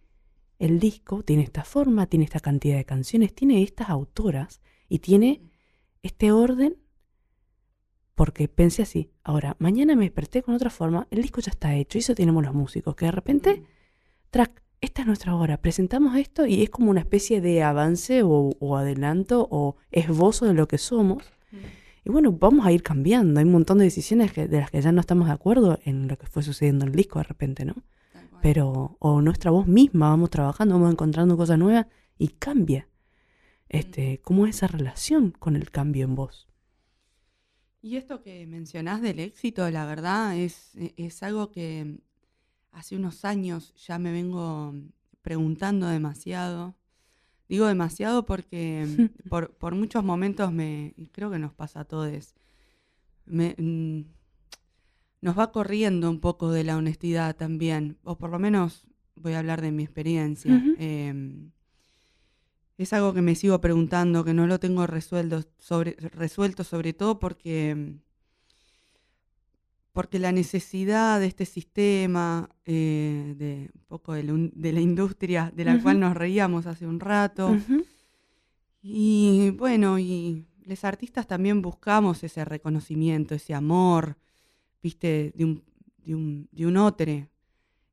el 0.59 0.79
disco 0.79 1.25
tiene 1.25 1.43
esta 1.43 1.65
forma, 1.65 2.07
tiene 2.07 2.25
esta 2.25 2.41
cantidad 2.41 2.77
de 2.77 2.85
canciones, 2.85 3.35
tiene 3.35 3.63
estas 3.63 3.91
autoras 3.91 4.61
y 4.89 5.01
tiene 5.01 5.43
este 6.03 6.31
orden 6.31 6.79
porque 8.15 8.47
pensé 8.47 8.83
así. 8.83 9.11
Ahora, 9.25 9.57
mañana 9.59 9.97
me 9.97 10.05
desperté 10.05 10.43
con 10.43 10.55
otra 10.55 10.71
forma, 10.71 11.09
el 11.11 11.23
disco 11.23 11.41
ya 11.41 11.51
está 11.51 11.75
hecho 11.75 11.99
y 11.99 12.01
eso 12.01 12.15
tenemos 12.15 12.45
los 12.45 12.55
músicos, 12.55 12.95
que 12.95 13.07
de 13.07 13.13
repente. 13.13 13.65
Track, 14.33 14.61
esta 14.81 15.03
es 15.03 15.07
nuestra 15.07 15.37
hora, 15.37 15.59
presentamos 15.59 16.17
esto 16.17 16.45
y 16.47 16.63
es 16.65 16.71
como 16.71 16.91
una 16.91 16.99
especie 17.01 17.41
de 17.41 17.63
avance 17.63 18.25
o, 18.25 18.51
o 18.59 18.77
adelanto 18.77 19.47
o 19.51 19.77
esbozo 19.93 20.47
de 20.47 20.55
lo 20.55 20.67
que 20.67 20.79
somos. 20.79 21.23
Mm. 21.53 21.57
Y 22.05 22.11
bueno, 22.11 22.33
vamos 22.33 22.67
a 22.67 22.73
ir 22.73 22.83
cambiando, 22.83 23.39
hay 23.39 23.47
un 23.47 23.53
montón 23.53 23.79
de 23.79 23.85
decisiones 23.85 24.33
que- 24.33 24.49
de 24.49 24.59
las 24.59 24.73
que 24.73 24.83
ya 24.83 24.91
no 24.91 25.01
estamos 25.01 25.29
de 25.29 25.35
acuerdo 25.35 25.79
en 25.85 26.09
lo 26.09 26.19
que 26.19 26.27
fue 26.27 26.43
sucediendo 26.43 26.85
en 26.85 26.91
el 26.91 26.97
disco 26.97 27.21
de 27.21 27.25
repente, 27.25 27.65
¿no? 27.65 27.75
Pero 28.43 28.97
o 28.99 29.21
nuestra 29.23 29.53
voz 29.53 29.69
misma 29.69 30.09
vamos 30.09 30.31
trabajando, 30.31 30.75
vamos 30.75 30.91
encontrando 30.93 31.37
cosas 31.37 31.59
nuevas 31.61 31.87
y 32.19 32.27
cambia. 32.29 32.89
Este, 33.69 34.21
¿cómo 34.23 34.47
es 34.49 34.57
esa 34.57 34.67
relación 34.67 35.31
con 35.39 35.55
el 35.55 35.71
cambio 35.71 36.05
en 36.07 36.17
voz? 36.17 36.49
Y 37.81 37.97
esto 37.97 38.21
que 38.21 38.47
mencionás 38.49 39.01
del 39.01 39.21
éxito, 39.21 39.71
la 39.71 39.87
verdad, 39.87 40.37
es, 40.37 40.75
e- 40.77 40.93
es 40.97 41.23
algo 41.23 41.51
que 41.51 41.99
hace 42.73 42.97
unos 42.97 43.25
años 43.25 43.75
ya 43.77 43.99
me 43.99 44.13
vengo 44.13 44.75
preguntando 45.23 45.87
demasiado. 45.87 46.75
Digo 47.49 47.67
demasiado 47.67 48.27
porque 48.27 48.87
por, 49.29 49.55
por 49.55 49.75
muchos 49.75 50.03
momentos 50.05 50.53
me, 50.53 50.95
y 50.97 51.07
creo 51.07 51.31
que 51.31 51.39
nos 51.39 51.53
pasa 51.53 51.81
a 51.81 51.85
todos, 51.85 52.35
me, 53.25 53.55
mm, 53.59 54.05
nos 55.23 55.39
va 55.39 55.53
corriendo 55.53 56.11
un 56.11 56.21
poco 56.21 56.51
de 56.51 56.65
la 56.65 56.77
honestidad 56.77 57.37
también, 57.37 57.97
o 58.03 58.19
por 58.19 58.31
lo 58.31 58.39
menos 58.39 58.87
voy 59.15 59.35
a 59.35 59.39
hablar 59.39 59.63
de 59.63 59.71
mi 59.71 59.85
experiencia. 59.85 60.63
Em, 60.79 61.53
es 62.77 62.93
algo 62.93 63.15
que 63.15 63.23
me 63.23 63.37
sigo 63.37 63.61
preguntando, 63.61 64.25
que 64.25 64.35
no 64.35 64.47
lo 64.49 64.59
tengo 64.59 64.87
resuelto, 64.87 65.45
sobre, 65.59 65.93
resuelto 65.93 66.65
sobre 66.65 66.93
todo 66.93 67.21
porque, 67.21 68.01
porque 69.93 70.19
la 70.19 70.33
necesidad 70.33 71.21
de 71.21 71.27
este 71.27 71.45
sistema, 71.45 72.49
eh, 72.65 73.35
de 73.37 73.71
un 73.75 73.85
poco 73.87 74.15
de 74.15 74.23
la, 74.23 74.33
un- 74.33 74.53
de 74.55 74.73
la 74.73 74.81
industria 74.81 75.53
de 75.55 75.65
la 75.65 75.75
cual 75.83 76.01
nos 76.01 76.17
reíamos 76.17 76.67
hace 76.67 76.87
un 76.87 76.99
rato, 77.01 77.51
y 78.83 79.51
bueno, 79.51 79.99
y 79.99 80.45
los 80.65 80.85
artistas 80.85 81.27
también 81.27 81.63
buscamos 81.63 82.25
ese 82.25 82.45
reconocimiento, 82.45 83.35
ese 83.35 83.55
amor, 83.55 84.17
viste, 84.83 85.33
de 85.37 85.45
un, 85.45 85.63
de 86.05 86.15
un, 86.15 86.49
de 86.53 86.67
un 86.67 86.77
otre. 86.77 87.29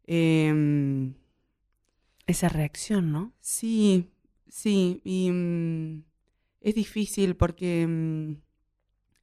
Em, 0.08 1.14
Esa 2.26 2.50
reacción, 2.50 3.12
¿no? 3.12 3.34
Sí, 3.40 4.10
sí, 4.48 5.02
y 5.04 5.30
mm, 5.32 6.04
es 6.62 6.76
difícil 6.76 7.36
porque 7.36 7.86
mm, 7.88 8.36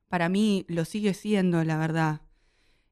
para 0.09 0.29
mí 0.29 0.65
lo 0.69 0.85
sigue 0.85 1.15
siendo, 1.15 1.63
la 1.65 1.79
verdad, 1.79 2.21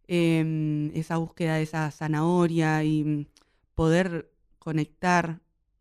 em, 0.07 0.91
esa 0.95 1.17
búsqueda 1.17 1.57
de 1.57 1.63
esa 1.63 1.91
zanahoria 1.91 2.85
y 2.85 3.29
poder 3.75 4.31
conectar 4.59 5.41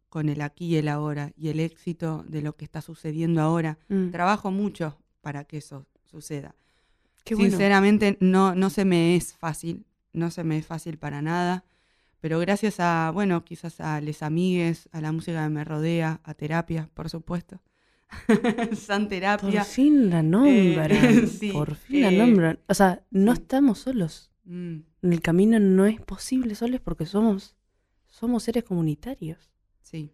con 0.10 0.30
el 0.30 0.42
aquí 0.42 0.68
y 0.68 0.76
el 0.76 0.90
ahora 0.90 1.32
y 1.36 1.50
el 1.50 1.60
éxito 1.60 2.24
de 2.28 2.42
lo 2.42 2.56
que 2.56 2.66
está 2.66 2.82
sucediendo 2.82 3.42
ahora. 3.42 3.80
Mm. 3.90 4.12
Trabajo 4.12 4.52
mucho 4.52 4.98
para 5.22 5.46
que 5.46 5.58
eso 5.58 5.88
suceda. 6.04 6.56
Qué 7.24 7.36
bueno. 7.36 7.50
Sinceramente, 7.50 8.18
no, 8.20 8.54
no 8.54 8.70
se 8.70 8.86
me 8.86 9.16
es 9.16 9.34
fácil, 9.34 9.86
no 10.12 10.30
se 10.30 10.44
me 10.44 10.58
es 10.58 10.68
fácil 10.68 10.98
para 10.98 11.22
nada, 11.22 11.64
pero 12.20 12.40
gracias 12.40 12.80
a, 12.80 13.12
bueno, 13.12 13.44
quizás 13.44 13.80
a 13.80 14.00
les 14.02 14.22
amigues, 14.22 14.88
a 14.92 15.02
la 15.02 15.12
música 15.12 15.44
que 15.44 15.50
me 15.50 15.64
rodea, 15.64 16.22
a 16.24 16.34
terapia, 16.34 16.90
por 16.94 17.10
supuesto. 17.10 17.60
San 18.76 19.04
Por 19.04 19.10
terapia. 19.10 19.64
fin 19.64 20.10
la 20.10 20.22
nombran. 20.24 21.28
sí, 21.28 21.52
por 21.52 21.76
fin 21.76 22.02
la 22.02 22.12
eh, 22.12 22.18
nombran. 22.18 22.60
O 22.68 22.74
sea, 22.74 23.04
no 23.12 23.36
sí. 23.36 23.42
estamos 23.42 23.80
solos. 23.80 24.32
Mm, 24.46 24.78
El 25.04 25.22
camino 25.22 25.60
no 25.60 25.86
es 25.86 26.00
posible 26.02 26.56
solos 26.56 26.82
porque 26.82 27.06
somos, 27.06 27.56
somos 28.08 28.44
seres 28.44 28.64
comunitarios. 28.64 29.52
sí. 29.82 30.12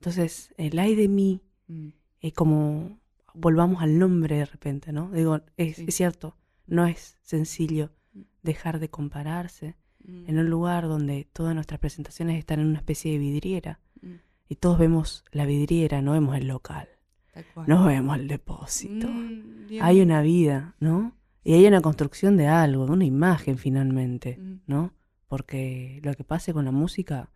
Entonces, 0.00 0.52
el 0.56 0.76
ay 0.80 0.96
de 0.96 1.06
mí, 1.06 1.40
mm, 1.68 1.88
es 2.20 2.32
como 2.32 2.98
volvamos 3.34 3.82
al 3.82 3.98
nombre 4.00 4.36
de 4.36 4.44
repente, 4.46 4.92
¿no? 4.92 5.10
Digo, 5.12 5.40
es, 5.56 5.76
Sí. 5.76 5.84
es 5.86 5.94
cierto, 5.94 6.36
no 6.66 6.86
es 6.86 7.18
sencillo 7.22 7.92
Mm. 8.14 8.20
dejar 8.42 8.78
de 8.80 8.90
compararse 8.90 9.76
mm, 10.04 10.28
en 10.28 10.38
un 10.38 10.50
lugar 10.50 10.88
donde 10.88 11.28
todas 11.32 11.54
nuestras 11.54 11.78
presentaciones 11.80 12.36
están 12.38 12.58
en 12.60 12.66
una 12.66 12.78
especie 12.78 13.12
de 13.12 13.18
vidriera 13.18 13.78
mm, 14.02 14.14
y 14.48 14.56
todos 14.56 14.76
vemos 14.78 15.24
la 15.30 15.46
vidriera, 15.46 16.02
no 16.02 16.12
vemos 16.12 16.36
el 16.36 16.48
local, 16.48 16.88
tal 17.32 17.44
cual. 17.52 17.66
no 17.68 17.84
vemos 17.84 18.16
el 18.16 18.28
depósito. 18.28 19.08
Mm. 19.08 19.78
Hay 19.80 20.00
una 20.00 20.22
vida, 20.22 20.76
¿no? 20.78 21.16
Y 21.44 21.54
hay 21.54 21.66
una 21.66 21.80
construcción 21.80 22.36
de 22.36 22.46
algo, 22.46 22.86
de 22.86 22.92
una 22.92 23.04
imagen 23.04 23.58
finalmente, 23.58 24.38
Mm, 24.38 24.60
¿no? 24.66 24.94
Porque 25.26 26.00
lo 26.04 26.14
que 26.14 26.24
pase 26.24 26.52
con 26.52 26.64
la 26.64 26.70
música, 26.70 27.30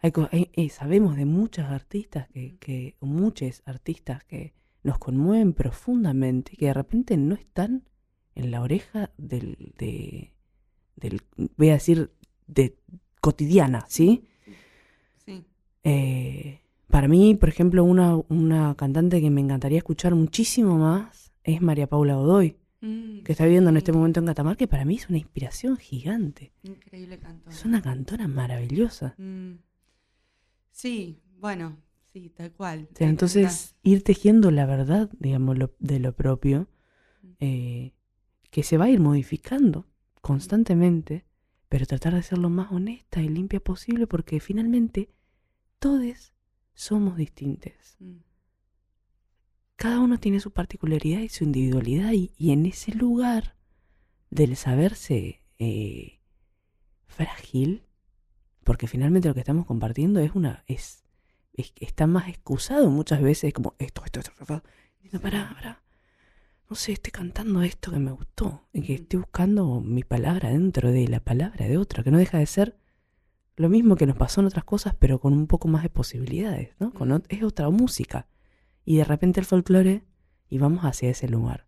hay, 0.00 0.12
eh, 0.32 0.68
sabemos 0.70 1.16
de 1.16 1.26
muchos 1.26 1.66
artistas 1.66 2.28
que, 2.28 2.56
que, 2.58 2.96
o 3.00 3.06
muchos 3.06 3.62
artistas 3.66 4.24
que 4.24 4.54
nos 4.82 4.98
conmueven 4.98 5.52
profundamente 5.52 6.52
y 6.54 6.56
que 6.56 6.66
de 6.66 6.74
repente 6.74 7.16
no 7.16 7.34
están 7.34 7.84
en 8.34 8.50
la 8.52 8.62
oreja 8.62 9.10
del, 9.18 9.74
de, 9.76 10.32
del 10.96 11.22
voy 11.56 11.70
a 11.70 11.74
decir, 11.74 12.12
de 12.46 12.78
cotidiana, 13.20 13.84
¿sí? 13.88 14.28
Sí. 15.24 15.44
Eh, 15.82 16.60
para 16.88 17.08
mí, 17.08 17.34
por 17.34 17.48
ejemplo, 17.48 17.84
una, 17.84 18.16
una 18.28 18.74
cantante 18.76 19.20
que 19.20 19.30
me 19.30 19.40
encantaría 19.40 19.78
escuchar 19.78 20.14
muchísimo 20.14 20.78
más 20.78 21.32
es 21.44 21.60
María 21.62 21.86
Paula 21.88 22.14
Godoy, 22.16 22.56
Mm, 22.80 23.24
que 23.24 23.32
está 23.32 23.44
viviendo 23.44 23.70
en 23.70 23.76
este 23.76 23.90
momento 23.90 24.20
en 24.20 24.26
Catamarca, 24.26 24.58
que 24.58 24.68
para 24.68 24.84
mí 24.84 24.94
es 24.94 25.08
una 25.08 25.18
inspiración 25.18 25.76
gigante. 25.78 26.52
Increíble 26.62 27.18
cantor. 27.18 27.52
Es 27.52 27.64
una 27.64 27.82
cantora 27.82 28.28
maravillosa. 28.28 29.16
Mm. 29.18 29.54
Sí, 30.70 31.20
bueno, 31.38 31.76
sí, 32.12 32.30
tal 32.30 32.52
cual. 32.52 32.82
O 32.84 32.86
sea, 32.86 32.94
Te 32.98 33.04
entonces, 33.06 33.74
ir 33.82 34.04
tejiendo 34.04 34.52
la 34.52 34.64
verdad, 34.64 35.10
digamos, 35.18 35.58
lo- 35.58 35.74
de 35.80 35.98
lo 35.98 36.12
propio, 36.14 36.68
eh, 37.40 37.94
que 38.50 38.62
se 38.62 38.78
va 38.78 38.84
a 38.84 38.90
ir 38.90 39.00
modificando 39.00 39.86
constantemente, 40.20 41.24
pero 41.68 41.84
tratar 41.84 42.14
de 42.14 42.22
ser 42.22 42.38
lo 42.38 42.48
más 42.48 42.70
honesta 42.70 43.20
y 43.22 43.28
limpia 43.28 43.58
posible, 43.58 44.06
porque 44.06 44.38
finalmente 44.38 45.10
todos 45.80 46.32
somos 46.78 47.16
distintos. 47.16 47.72
Mm, 47.98 48.18
Cada 49.76 50.00
uno 50.00 50.18
tiene 50.18 50.40
su 50.40 50.50
particularidad 50.52 51.20
y 51.20 51.28
su 51.28 51.44
individualidad, 51.44 52.12
y, 52.12 52.32
y 52.36 52.52
en 52.52 52.66
ese 52.66 52.92
lugar 52.94 53.56
del 54.30 54.56
saberse 54.56 55.42
eh, 55.58 56.20
frágil, 57.06 57.84
porque 58.64 58.86
finalmente 58.86 59.28
lo 59.28 59.34
que 59.34 59.40
estamos 59.40 59.66
compartiendo 59.66 60.20
es 60.20 60.32
una. 60.34 60.64
es, 60.66 61.04
es- 61.54 61.72
está 61.80 62.06
más 62.06 62.28
excusado 62.28 62.90
muchas 62.90 63.22
veces 63.22 63.52
como 63.52 63.74
esto, 63.78 64.02
esto, 64.04 64.20
esto, 64.20 64.32
esto. 64.40 64.62
Pará, 65.20 65.50
pará. 65.54 65.82
no 66.68 66.76
sé, 66.76 66.92
esté 66.92 67.10
cantando 67.10 67.62
esto 67.62 67.90
que 67.90 67.98
me 67.98 68.12
gustó 68.12 68.68
y 68.74 68.82
que 68.82 68.94
esté 68.94 69.16
buscando 69.16 69.80
mi 69.80 70.02
palabra 70.04 70.50
dentro 70.50 70.92
de 70.92 71.08
la 71.08 71.20
palabra 71.20 71.66
de 71.66 71.78
otra, 71.78 72.02
que 72.04 72.10
no 72.10 72.18
deja 72.18 72.38
de 72.38 72.46
ser 72.46 72.76
lo 73.58 73.68
mismo 73.68 73.96
que 73.96 74.06
nos 74.06 74.16
pasó 74.16 74.40
en 74.40 74.46
otras 74.46 74.64
cosas, 74.64 74.94
pero 74.98 75.20
con 75.20 75.32
un 75.32 75.46
poco 75.46 75.68
más 75.68 75.82
de 75.82 75.90
posibilidades, 75.90 76.70
¿no? 76.78 76.92
Con 76.92 77.10
ot- 77.10 77.26
es 77.28 77.42
otra 77.42 77.68
música. 77.70 78.26
Y 78.84 78.96
de 78.96 79.04
repente 79.04 79.40
el 79.40 79.46
folclore, 79.46 80.04
y 80.48 80.58
vamos 80.58 80.84
hacia 80.84 81.10
ese 81.10 81.28
lugar. 81.28 81.66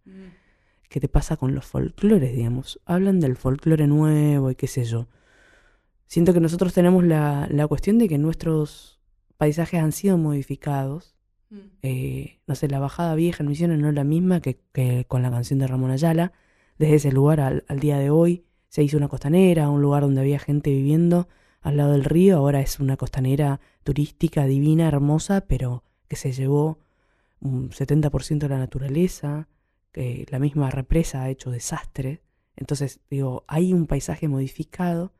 ¿Qué 0.88 1.00
te 1.00 1.08
pasa 1.08 1.36
con 1.36 1.54
los 1.54 1.66
folclores, 1.66 2.34
digamos? 2.34 2.80
Hablan 2.84 3.20
del 3.20 3.36
folclore 3.36 3.86
nuevo 3.86 4.50
y 4.50 4.54
qué 4.54 4.66
sé 4.66 4.84
yo. 4.84 5.08
Siento 6.06 6.32
que 6.32 6.40
nosotros 6.40 6.72
tenemos 6.72 7.04
la, 7.04 7.46
la 7.50 7.66
cuestión 7.66 7.98
de 7.98 8.08
que 8.08 8.18
nuestros 8.18 9.00
paisajes 9.36 9.80
han 9.80 9.92
sido 9.92 10.18
modificados. 10.18 11.14
Eh, 11.82 12.40
no 12.46 12.54
sé, 12.54 12.68
la 12.68 12.78
bajada 12.78 13.14
vieja 13.14 13.42
en 13.42 13.48
Misiones 13.48 13.78
no 13.78 13.88
es 13.88 13.94
la 13.94 14.04
misma 14.04 14.40
que, 14.40 14.60
que 14.72 15.04
con 15.06 15.22
la 15.22 15.30
canción 15.30 15.58
de 15.58 15.66
Ramón 15.66 15.90
Ayala. 15.90 16.32
Desde 16.78 16.94
ese 16.94 17.12
lugar 17.12 17.40
al, 17.40 17.64
al 17.68 17.80
día 17.80 17.98
de 17.98 18.10
hoy 18.10 18.44
se 18.68 18.82
hizo 18.82 18.96
una 18.96 19.08
costanera, 19.08 19.68
un 19.68 19.82
lugar 19.82 20.02
donde 20.02 20.20
había 20.20 20.38
gente 20.38 20.70
viviendo 20.70 21.28
al 21.60 21.76
lado 21.76 21.92
del 21.92 22.04
río. 22.04 22.36
Ahora 22.36 22.60
es 22.60 22.80
una 22.80 22.96
costanera 22.96 23.60
turística, 23.84 24.46
divina, 24.46 24.88
hermosa, 24.88 25.42
pero 25.42 25.84
que 26.08 26.16
se 26.16 26.32
llevó 26.32 26.78
un 27.40 27.70
70% 27.70 28.38
de 28.38 28.48
la 28.48 28.58
naturaleza, 28.58 29.48
que 29.92 30.26
la 30.30 30.38
misma 30.38 30.70
represa 30.70 31.22
ha 31.22 31.30
hecho 31.30 31.50
desastres. 31.50 32.20
Entonces, 32.56 33.00
digo, 33.10 33.44
hay 33.48 33.72
un 33.72 33.86
paisaje 33.86 34.28
modificado, 34.28 35.12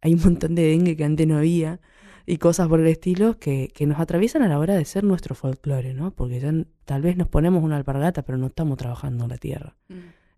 hay 0.00 0.14
un 0.14 0.22
montón 0.22 0.54
de 0.54 0.62
dengue 0.64 0.96
que 0.96 1.04
antes 1.04 1.26
no 1.26 1.38
había 1.38 1.80
y 2.26 2.38
cosas 2.38 2.68
por 2.68 2.80
el 2.80 2.86
estilo 2.86 3.38
que, 3.38 3.70
que 3.74 3.86
nos 3.86 4.00
atraviesan 4.00 4.42
a 4.42 4.48
la 4.48 4.58
hora 4.58 4.74
de 4.74 4.84
ser 4.84 5.04
nuestro 5.04 5.34
folclore, 5.34 5.94
¿no? 5.94 6.10
Porque 6.10 6.40
ya 6.40 6.52
tal 6.84 7.02
vez 7.02 7.16
nos 7.16 7.28
ponemos 7.28 7.62
una 7.62 7.76
alpargata, 7.76 8.22
pero 8.22 8.38
no 8.38 8.46
estamos 8.46 8.78
trabajando 8.78 9.24
en 9.24 9.30
la 9.30 9.38
tierra. 9.38 9.76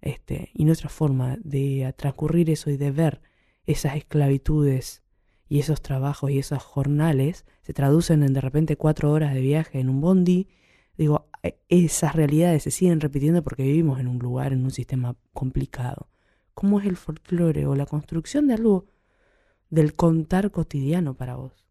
Este, 0.01 0.51
y 0.55 0.64
nuestra 0.64 0.88
forma 0.88 1.37
de 1.42 1.92
transcurrir 1.96 2.51
eso 2.51 2.70
y 2.70 2.77
de 2.77 2.90
ver 2.90 3.22
esas 3.64 3.96
esclavitudes 3.96 5.03
y 5.49 5.61
esos 5.61 5.81
trabajos 5.83 6.31
y 6.31 6.39
esos 6.39 6.63
jornales 6.63 7.45
se 7.63 7.73
traducen 7.73 8.23
en 8.23 8.33
de 8.35 8.41
repente 8.41 8.77
cuatro 8.77 9.13
horas 9.13 9.35
de 9.35 9.41
viaje 9.41 9.81
en 9.81 9.89
un 9.89 10.01
bondi. 10.01 10.49
Digo, 10.99 11.29
e- 11.43 11.59
esas 11.69 12.15
realidades 12.17 12.65
se 12.65 12.71
siguen 12.71 13.01
repitiendo 13.01 13.43
porque 13.43 13.63
vivimos 13.65 14.01
en 14.01 14.09
un 14.09 14.19
lugar, 14.19 14.53
en 14.53 14.65
un 14.65 14.71
sistema 14.71 15.17
complicado. 15.33 16.09
¿Cómo 16.55 16.81
es 16.81 16.87
el 16.87 16.97
folclore 16.97 17.67
o 17.67 17.75
la 17.77 17.87
construcción 17.87 18.47
de 18.49 18.55
algo 18.55 18.87
del 19.71 19.95
contar 19.97 20.51
cotidiano 20.51 21.15
para 21.15 21.37
vos? 21.37 21.67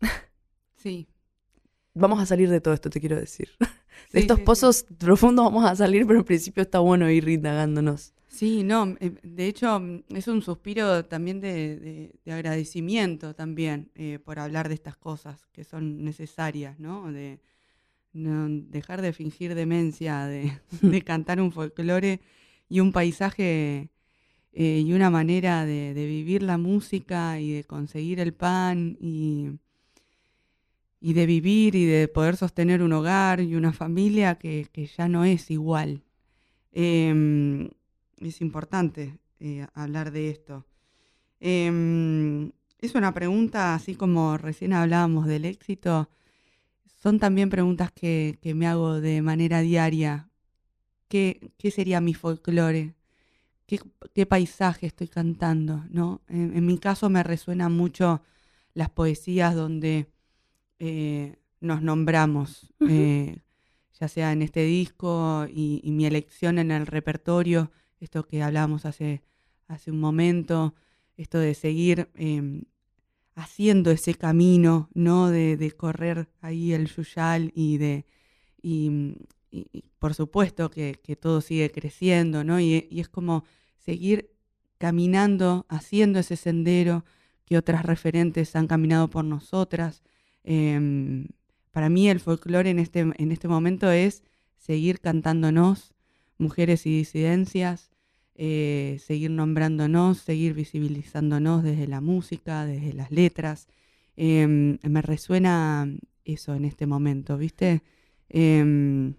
Sí. 0.76 1.08
Vamos 1.94 2.20
a 2.20 2.26
salir 2.26 2.50
de 2.50 2.60
todo 2.60 2.74
esto, 2.74 2.90
te 2.90 3.00
quiero 3.00 3.16
decir. 3.16 3.50
De 4.12 4.20
estos 4.20 4.38
sí, 4.38 4.44
sí. 4.44 4.44
pozos 4.44 4.84
profundos 4.98 5.44
vamos 5.46 5.64
a 5.70 5.76
salir, 5.76 6.06
pero 6.06 6.20
en 6.20 6.24
principio 6.24 6.62
está 6.62 6.78
bueno 6.80 7.10
ir 7.10 7.28
indagándonos. 7.28 8.14
Sí, 8.28 8.62
no, 8.62 8.94
eh, 9.00 9.14
de 9.22 9.46
hecho 9.46 9.80
mm, 9.80 10.02
es 10.14 10.28
un 10.28 10.42
suspiro 10.42 11.04
también 11.06 11.40
de, 11.40 11.76
de- 11.78 12.14
de 12.24 12.32
agradecimiento 12.32 13.34
también 13.34 13.90
eh, 13.94 14.18
por 14.24 14.38
hablar 14.38 14.68
de 14.68 14.74
estas 14.74 14.96
cosas 14.96 15.46
que 15.52 15.64
son 15.64 16.04
necesarias, 16.04 16.78
¿no? 16.78 17.10
De 17.12 17.40
no 18.14 18.48
dejar 18.50 19.02
de 19.02 19.12
fingir 19.12 19.54
demencia, 19.54 20.26
de, 20.26 20.52
cantar 21.06 21.40
un 21.40 21.52
folclore 21.52 22.20
y 22.68 22.80
un 22.80 22.92
paisaje 22.92 23.90
eh, 24.52 24.82
y 24.86 24.92
una 24.94 25.10
manera 25.10 25.66
de, 25.66 25.94
vivir 25.94 26.42
la 26.44 26.58
música 26.58 27.40
y 27.40 27.52
de 27.52 27.64
conseguir 27.64 28.20
el 28.20 28.34
pan 28.34 28.98
y, 29.00 29.50
de 31.00 31.26
vivir 31.26 31.74
y 31.74 31.84
de 31.86 32.08
poder 32.08 32.36
sostener 32.36 32.82
un 32.82 32.92
hogar 32.92 33.40
y 33.40 33.54
una 33.54 33.72
familia 33.72 34.36
que, 34.36 34.66
que 34.72 34.86
ya 34.86 35.08
no 35.08 35.24
es 35.24 35.50
igual. 35.50 36.02
Em, 36.72 37.70
es 38.20 38.40
importante 38.40 39.18
eh, 39.40 39.66
hablar 39.74 40.10
de 40.10 40.30
esto. 40.30 40.66
Em, 41.40 42.52
es 42.78 42.94
una 42.94 43.12
pregunta, 43.14 43.74
así 43.74 43.94
como 43.94 44.36
recién 44.38 44.72
hablábamos 44.72 45.26
del 45.26 45.44
éxito, 45.44 46.08
son 47.02 47.18
también 47.18 47.50
preguntas 47.50 47.92
que, 47.92 48.38
que 48.42 48.54
me 48.54 48.66
hago 48.66 49.00
de 49.00 49.22
manera 49.22 49.60
diaria. 49.60 50.28
¿Qué, 51.08 51.52
qué 51.58 51.70
sería 51.70 52.00
mi 52.00 52.14
folclore? 52.14 52.94
¿Qué, 53.66 53.80
qué 54.14 54.26
paisaje 54.26 54.86
estoy 54.86 55.08
cantando? 55.08 55.84
¿no? 55.90 56.22
En, 56.28 56.56
en 56.56 56.66
mi 56.66 56.78
caso 56.78 57.08
me 57.08 57.22
resuenan 57.22 57.72
mucho 57.72 58.22
las 58.74 58.90
poesías 58.90 59.54
donde 59.54 60.10
eh, 60.78 61.36
nos 61.60 61.82
nombramos, 61.82 62.72
eh, 62.88 63.40
ya 63.98 64.08
sea 64.08 64.32
en 64.32 64.42
este 64.42 64.62
disco 64.62 65.46
y, 65.48 65.80
y 65.82 65.90
mi 65.90 66.06
elección 66.06 66.58
en 66.58 66.70
el 66.70 66.86
repertorio, 66.86 67.72
esto 68.00 68.26
que 68.26 68.42
hablábamos 68.42 68.84
hace, 68.84 69.22
hace 69.66 69.90
un 69.90 70.00
momento, 70.00 70.74
esto 71.16 71.38
de 71.38 71.54
seguir 71.54 72.10
eh, 72.14 72.62
haciendo 73.34 73.90
ese 73.90 74.14
camino, 74.14 74.88
¿no? 74.94 75.30
De, 75.30 75.56
de 75.56 75.70
correr 75.72 76.28
ahí 76.40 76.72
el 76.72 76.88
yuyal 76.88 77.52
y 77.54 77.78
de. 77.78 78.06
Y, 78.60 79.16
y 79.50 79.84
por 79.98 80.14
supuesto 80.14 80.70
que, 80.70 81.00
que 81.02 81.16
todo 81.16 81.40
sigue 81.40 81.70
creciendo, 81.70 82.44
¿no? 82.44 82.60
Y, 82.60 82.86
y 82.90 83.00
es 83.00 83.08
como 83.08 83.44
seguir 83.78 84.30
caminando, 84.78 85.66
haciendo 85.68 86.20
ese 86.20 86.36
sendero 86.36 87.04
que 87.44 87.56
otras 87.56 87.84
referentes 87.84 88.54
han 88.56 88.66
caminado 88.66 89.08
por 89.08 89.24
nosotras. 89.24 90.02
Em, 90.44 91.28
para 91.72 91.88
mí 91.88 92.08
el 92.08 92.20
folclore 92.20 92.70
en 92.70 92.78
este, 92.78 93.00
en 93.00 93.32
este 93.32 93.48
momento 93.48 93.90
es 93.90 94.22
seguir 94.56 95.00
cantándonos, 95.00 95.94
mujeres 96.38 96.86
y 96.86 96.96
disidencias, 96.96 97.90
eh, 98.34 98.98
seguir 99.04 99.30
nombrándonos, 99.30 100.18
seguir 100.18 100.54
visibilizándonos 100.54 101.62
desde 101.64 101.86
la 101.88 102.00
música, 102.00 102.64
desde 102.64 102.92
las 102.92 103.10
letras. 103.10 103.66
Em, 104.16 104.78
me 104.82 105.02
resuena 105.02 105.88
eso 106.24 106.54
en 106.54 106.64
este 106.64 106.86
momento, 106.86 107.36
¿viste? 107.36 107.82
Em, 108.28 109.14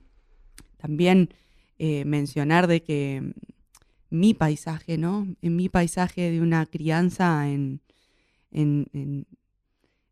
también 0.78 1.30
eh, 1.78 2.03
mencionar 2.05 2.67
de 2.67 2.82
que 2.82 3.34
mi 4.09 4.34
paisaje, 4.34 4.97
¿no? 4.97 5.28
En 5.41 5.55
mi 5.55 5.70
paisaje 5.70 6.32
de 6.32 6.41
una 6.41 6.65
crianza 6.65 7.49
en, 7.49 7.82
en, 8.51 8.88
en- 8.93 9.28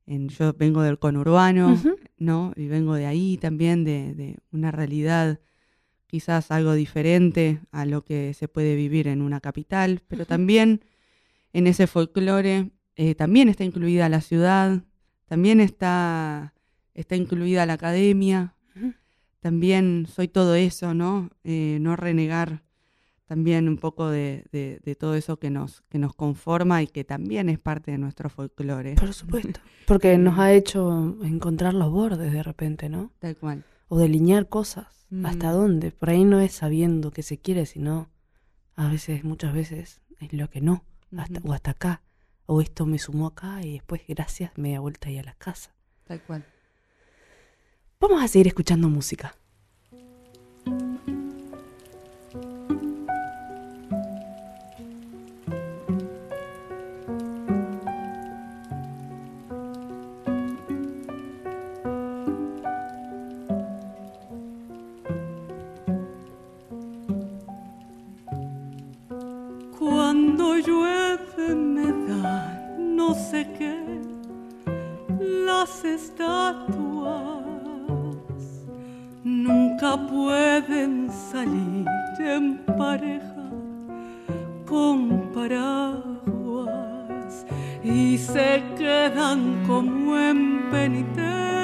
en- 0.05 0.30
yo 0.30 0.53
vengo 0.53 0.82
del 0.82 0.99
conurbano. 0.99 1.76
¿no? 2.20 2.51
Y 2.55 2.68
vengo 2.68 2.95
de 2.95 3.05
ahí 3.05 3.38
también, 3.38 3.84
de, 3.84 4.14
de 4.16 4.38
una 4.51 4.72
realidad 4.72 5.39
quizás 6.08 6.51
algo 6.51 6.74
diferente 6.74 7.60
a 7.72 7.86
lo 7.86 8.03
que 8.03 8.34
se 8.34 8.47
puede 8.47 8.76
vivir 8.76 9.08
en 9.08 9.22
una 9.22 9.39
capital, 9.41 10.01
pero 10.08 10.26
también 10.26 10.82
en 11.53 11.68
ese 11.68 11.86
folclore 11.88 12.72
eh, 12.95 13.14
también 13.16 13.49
está 13.49 13.64
incluida 13.64 14.10
la 14.10 14.22
ciudad, 14.22 14.84
también 15.26 15.60
está, 15.60 16.53
está 16.93 17.16
incluida 17.16 17.66
la 17.66 17.74
academia, 17.74 18.55
también 19.39 20.08
soy 20.10 20.28
todo 20.28 20.55
eso, 20.55 20.93
¿no? 20.93 21.30
Eh, 21.43 21.78
no 21.82 21.95
renegar 21.95 22.64
también 23.26 23.68
un 23.68 23.78
poco 23.78 24.10
de, 24.10 24.45
de- 24.51 24.80
de 24.84 24.95
todo 24.95 25.16
eso 25.16 25.38
que 25.38 25.49
nos, 25.49 25.82
que 25.89 25.99
nos 25.99 26.14
conforma 26.16 26.82
y 26.82 26.88
que 26.88 27.03
también 27.03 27.49
es 27.49 27.60
parte 27.60 27.91
de 27.91 27.97
nuestro 27.97 28.30
folclore. 28.30 28.95
Por 28.95 29.14
supuesto. 29.14 29.60
Porque 29.86 30.18
nos 30.18 30.39
ha 30.39 30.53
hecho 30.53 31.18
encontrar 31.24 31.74
los 31.74 31.91
bordes 31.91 32.32
de 32.32 32.41
repente, 32.41 32.89
¿no? 32.89 33.12
Tal 33.20 33.36
cual. 33.38 33.64
O 33.88 33.97
delinear 33.97 34.47
cosas. 34.49 35.05
Mm. 35.09 35.25
¿Hasta 35.25 35.51
dónde? 35.51 35.91
Por 35.91 36.09
ahí 36.09 36.23
no 36.23 36.39
es 36.39 36.53
sabiendo 36.53 37.11
qué 37.11 37.23
se 37.23 37.38
quiere, 37.38 37.65
sino 37.65 38.09
a 38.75 38.89
veces, 38.89 39.23
muchas 39.23 39.53
veces, 39.53 40.01
es 40.19 40.33
lo 40.33 40.49
que 40.49 40.61
no. 40.61 40.83
Hasta. 41.17 41.41
O 41.43 41.53
hasta 41.53 41.71
acá. 41.71 42.01
O 42.45 42.61
esto 42.61 42.85
me 42.85 42.99
sumó 42.99 43.27
acá 43.27 43.61
y 43.63 43.73
después, 43.73 44.01
gracias, 44.07 44.51
media 44.57 44.79
vuelta 44.79 45.09
ahí 45.09 45.17
a 45.17 45.23
la 45.23 45.33
casa. 45.35 45.73
Tal 46.05 46.21
cual. 46.21 46.45
Vamos 47.99 48.23
a 48.23 48.27
seguir 48.27 48.47
escuchando 48.47 48.89
música. 48.89 49.35
Las 75.68 75.84
estatuas. 75.84 77.43
Nunca 79.24 79.97
pueden 80.07 81.09
salir 81.11 81.86
en 82.20 82.57
pareja 82.78 83.49
con 84.65 85.32
paraguas 85.34 86.05
y 87.84 88.18
se 88.18 88.63
quedan 88.78 89.63
como 89.68 90.18
en 90.18 90.70
penitencia 90.72 91.57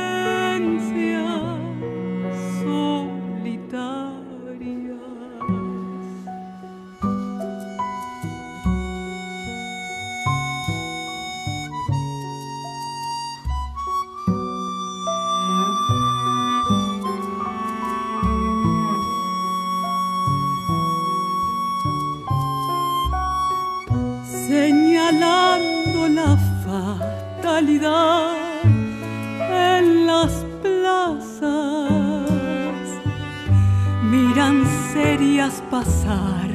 pasar 35.74 36.49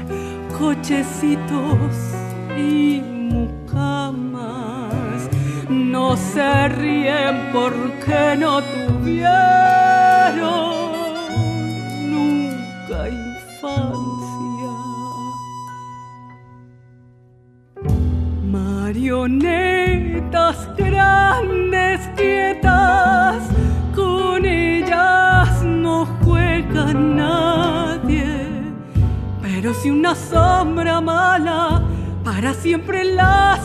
cochecitos 0.57 1.97
y 2.57 3.03
mucamas. 3.33 5.29
No 5.69 6.17
se 6.17 6.69
ríen 6.69 7.51
porque 7.53 8.37
no 8.39 8.63
tuvieron 8.63 9.27
nunca 12.15 13.09
infancia. 13.09 14.73
Marionetas 18.53 20.57
grandes, 20.77 22.09
quietas, 22.17 23.43
con 23.97 24.45
ellas 24.45 25.65
no 25.65 26.07
juegan 26.23 27.17
nada 27.17 27.38
pero 29.69 29.81
si 29.83 29.91
una 29.91 30.15
sombra 30.15 30.99
mala 31.03 31.83
para 32.25 32.55
siempre 32.55 33.05
las 33.05 33.61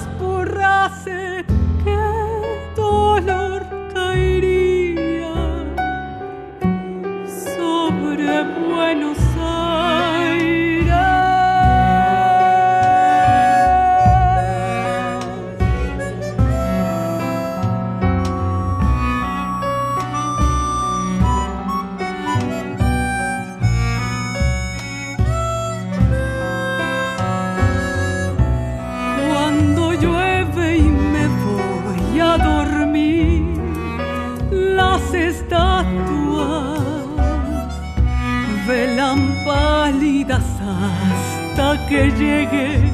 que 41.90 42.12
llegue 42.12 42.92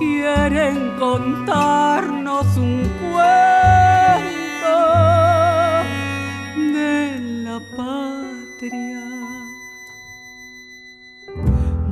quieren 0.00 0.96
contarnos 0.98 2.56
un 2.56 2.82
cuento 3.00 4.78
de 6.56 7.20
la 7.44 7.60
patria. 7.76 9.04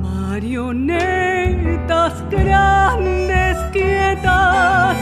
Marionetas 0.01 0.93
grandes, 2.31 3.57
quietas, 3.71 4.97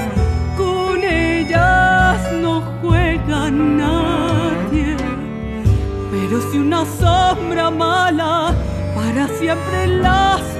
con 0.58 1.02
ellas 1.02 2.20
no 2.34 2.62
juega 2.82 3.50
nadie. 3.50 4.98
Pero 6.12 6.42
si 6.52 6.58
una 6.60 6.84
sombra 6.86 7.72
mala 7.72 8.54
para 8.94 9.30
siempre 9.40 9.88
las 9.88 10.57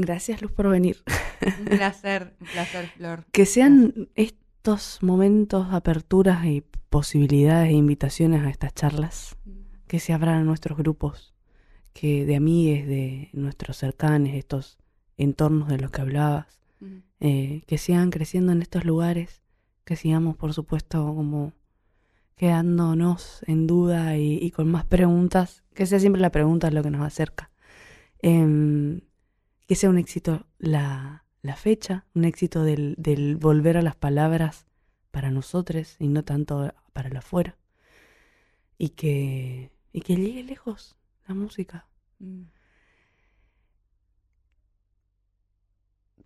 Gracias, 0.00 0.42
Luz, 0.42 0.52
por 0.52 0.68
venir. 0.68 1.02
Un 1.60 1.64
placer, 1.66 2.34
un 2.40 2.46
placer, 2.46 2.86
Flor. 2.96 3.24
Que 3.32 3.46
sean 3.46 4.08
estos 4.14 4.98
momentos, 5.02 5.68
aperturas 5.70 6.44
y 6.44 6.62
posibilidades 6.90 7.70
e 7.70 7.74
invitaciones 7.74 8.42
a 8.44 8.50
estas 8.50 8.74
charlas, 8.74 9.36
que 9.86 10.00
se 10.00 10.12
abran 10.12 10.38
a 10.38 10.44
nuestros 10.44 10.76
grupos, 10.76 11.34
que 11.92 12.26
de 12.26 12.36
amigues, 12.36 12.86
de 12.86 13.30
nuestros 13.32 13.76
cercanos, 13.76 14.30
estos 14.34 14.78
entornos 15.16 15.68
de 15.68 15.78
los 15.78 15.90
que 15.90 16.00
hablabas, 16.00 16.46
eh, 17.20 17.62
que 17.66 17.78
sigan 17.78 18.10
creciendo 18.10 18.52
en 18.52 18.62
estos 18.62 18.84
lugares, 18.84 19.42
que 19.84 19.96
sigamos, 19.96 20.36
por 20.36 20.54
supuesto, 20.54 21.04
como 21.14 21.52
quedándonos 22.36 23.42
en 23.46 23.66
duda 23.66 24.16
y, 24.16 24.38
y 24.40 24.50
con 24.50 24.70
más 24.70 24.84
preguntas, 24.86 25.62
que 25.74 25.86
sea 25.86 26.00
siempre 26.00 26.22
la 26.22 26.30
pregunta 26.30 26.70
lo 26.70 26.82
que 26.82 26.90
nos 26.90 27.02
acerca. 27.02 27.50
Em, 28.22 29.00
que 29.70 29.76
sea 29.76 29.88
un 29.88 29.98
éxito 29.98 30.48
la, 30.58 31.24
la 31.42 31.54
fecha, 31.54 32.04
un 32.16 32.24
éxito 32.24 32.64
del, 32.64 32.96
del 32.98 33.36
volver 33.36 33.76
a 33.76 33.82
las 33.82 33.94
palabras 33.94 34.66
para 35.12 35.30
nosotros 35.30 35.94
y 36.00 36.08
no 36.08 36.24
tanto 36.24 36.74
para 36.92 37.08
el 37.08 37.16
afuera. 37.16 37.56
Y 38.78 38.88
que, 38.88 39.70
y 39.92 40.00
que 40.00 40.16
llegue 40.16 40.42
lejos 40.42 40.96
la 41.28 41.36
música. 41.36 41.86
Mm. 42.18 42.46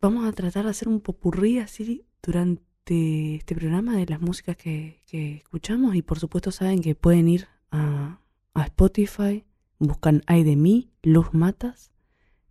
Vamos 0.00 0.26
a 0.26 0.32
tratar 0.32 0.64
de 0.64 0.70
hacer 0.70 0.88
un 0.88 1.00
popurrí 1.00 1.58
así 1.58 2.06
durante 2.22 3.34
este 3.36 3.54
programa 3.54 3.94
de 3.94 4.06
las 4.06 4.22
músicas 4.22 4.56
que, 4.56 5.02
que 5.06 5.34
escuchamos 5.34 5.94
y 5.94 6.00
por 6.00 6.18
supuesto 6.18 6.50
saben 6.50 6.80
que 6.80 6.94
pueden 6.94 7.28
ir 7.28 7.46
a, 7.70 8.20
a 8.54 8.62
Spotify, 8.62 9.44
buscan 9.78 10.22
Ay 10.26 10.44
de 10.44 10.56
mí, 10.56 10.88
Luz 11.02 11.34
Matas 11.34 11.93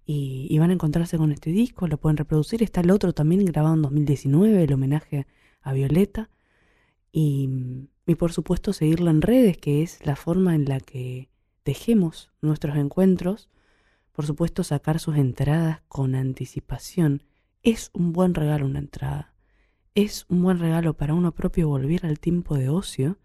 y, 0.05 0.57
van 0.59 0.69
a 0.69 0.73
encontrarse 0.73 1.17
con 1.17 1.31
este 1.31 1.51
disco, 1.51 1.87
lo 1.87 1.97
pueden 1.97 2.17
reproducir. 2.17 2.61
Está 2.61 2.81
el 2.81 2.91
otro 2.91 3.13
también 3.13 3.45
grabado 3.45 3.75
en 3.75 3.81
2019, 3.83 4.63
el 4.63 4.73
homenaje 4.73 5.27
a 5.61 5.73
Violeta. 5.73 6.29
Y, 7.11 7.87
y 8.05 8.15
por 8.15 8.33
supuesto 8.33 8.73
seguirlo 8.73 9.09
en 9.11 9.21
redes, 9.21 9.57
que 9.57 9.81
es 9.81 10.05
la 10.05 10.15
forma 10.15 10.55
en 10.55 10.65
la 10.65 10.79
que 10.79 11.29
dejemos 11.63 12.31
nuestros 12.41 12.75
encuentros. 12.75 13.49
Por 14.11 14.25
supuesto 14.25 14.63
sacar 14.63 14.99
sus 14.99 15.15
entradas 15.15 15.81
con 15.87 16.15
anticipación. 16.15 17.23
Es 17.61 17.89
un 17.93 18.11
buen 18.11 18.33
regalo 18.33 18.65
una 18.65 18.79
entrada. 18.79 19.33
Es 19.95 20.25
un 20.27 20.41
buen 20.43 20.59
regalo 20.59 20.95
para 20.95 21.13
uno 21.13 21.33
propio 21.33 21.69
volver 21.69 22.05
al 22.05 22.19
tiempo 22.19 22.57
de 22.57 22.67
ocio 22.67 23.19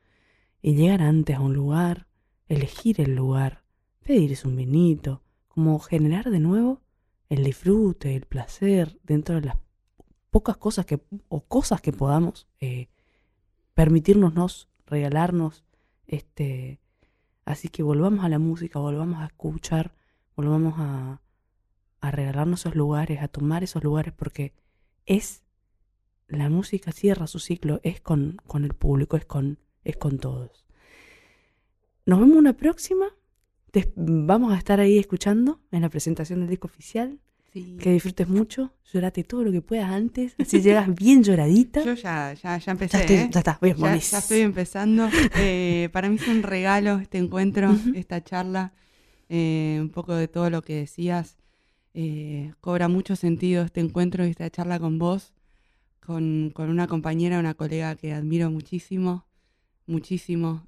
y 0.62 0.74
llegar 0.74 1.03
antes 1.03 1.37
a 1.37 1.41
un 1.41 1.55
lugar, 1.55 2.07
elegir 2.47 3.01
el 3.01 3.14
lugar, 3.14 3.64
pedirse 4.05 4.47
un 4.47 4.57
vinito, 4.57 5.22
como 5.59 5.81
generar 5.81 6.31
de 6.31 6.39
nuevo 6.39 6.83
el 7.29 7.43
disfrute, 7.43 8.15
el 8.15 8.27
placer 8.27 9.01
dentro 9.03 9.35
de 9.35 9.41
las 9.49 9.57
pocas 10.31 10.57
cosas 10.57 10.87
que 10.87 11.01
o 11.27 11.41
cosas 11.41 11.81
que 11.81 11.93
podamos 11.93 12.47
eh, 12.61 12.87
permitirnos 13.75 14.69
regalarnos 14.87 15.65
este 16.07 16.79
así 17.45 17.71
que 17.71 17.83
volvamos 17.83 18.25
a 18.25 18.29
la 18.29 18.39
música 18.39 18.79
volvamos 18.79 19.21
a 19.21 19.27
escuchar 19.27 19.97
volvamos 20.37 20.75
a, 20.77 21.23
a 22.03 22.11
regalarnos 22.13 22.61
esos 22.61 22.77
lugares 22.77 23.21
a 23.21 23.27
tomar 23.27 23.65
esos 23.65 23.83
lugares 23.83 24.15
porque 24.15 24.53
es 25.07 25.43
la 26.29 26.51
música 26.51 26.93
cierra 26.93 27.27
su 27.27 27.41
ciclo 27.41 27.81
es 27.83 28.01
con, 28.01 28.37
con 28.47 28.63
el 28.63 28.75
público 28.75 29.17
es 29.17 29.25
con 29.25 29.59
es 29.83 29.97
con 29.97 30.19
todos. 30.19 30.65
Nos 32.07 32.21
vemos 32.21 32.37
una 32.37 32.53
próxima 32.53 33.07
vamos 33.97 34.53
a 34.53 34.59
estar 34.59 34.81
ahí 34.81 34.99
escuchando 34.99 35.61
en 35.70 35.83
la 35.83 35.89
presentación 35.89 36.41
del 36.41 36.49
disco 36.51 36.66
oficial 36.66 37.18
Sí. 37.53 37.79
que 37.81 37.91
disfrutes 37.93 38.29
mucho, 38.29 38.74
llorate 38.93 39.24
todo 39.24 39.43
lo 39.43 39.51
que 39.51 39.62
puedas 39.62 39.91
antes, 39.91 40.35
así 40.39 40.61
llegas 40.62 40.95
bien 40.95 41.22
lloradita. 41.22 41.83
Yo 41.83 41.95
ya, 41.95 42.35
ya, 42.35 42.59
ya 42.59 42.59
ya, 42.59 42.72
empecé. 42.72 42.99
estoy- 42.99 43.16
¿eh? 43.16 43.29
ya 43.33 43.39
está, 43.41 43.59
bien, 43.62 43.74
Ya, 43.76 43.81
buenísimo. 43.81 44.12
ya 44.12 44.18
estoy 44.18 44.41
empezando. 44.41 45.09
Eh, 45.41 45.89
para 45.91 46.11
mí 46.11 46.16
es 46.16 46.29
un 46.29 46.43
regalo 46.43 46.99
este 46.99 47.16
encuentro, 47.18 47.74
esta 47.95 48.22
charla, 48.22 48.74
eh, 49.31 49.79
un 49.81 49.89
poco 49.89 50.14
de 50.14 50.29
todo 50.29 50.51
lo 50.51 50.61
que 50.62 50.74
decías. 50.74 51.39
Cobra 52.61 52.87
mucho 52.89 53.16
sentido 53.16 53.64
este 53.64 53.81
encuentro 53.81 54.24
y 54.26 54.31
esta 54.31 54.49
charla 54.51 54.79
con 54.79 54.99
vos, 54.99 55.33
con, 56.01 56.51
con 56.55 56.68
una 56.70 56.87
compañera, 56.87 57.39
una 57.41 57.55
colega 57.55 57.97
que 57.97 58.12
admiro 58.12 58.51
muchísimo, 58.51 59.26
muchísimo. 59.87 60.66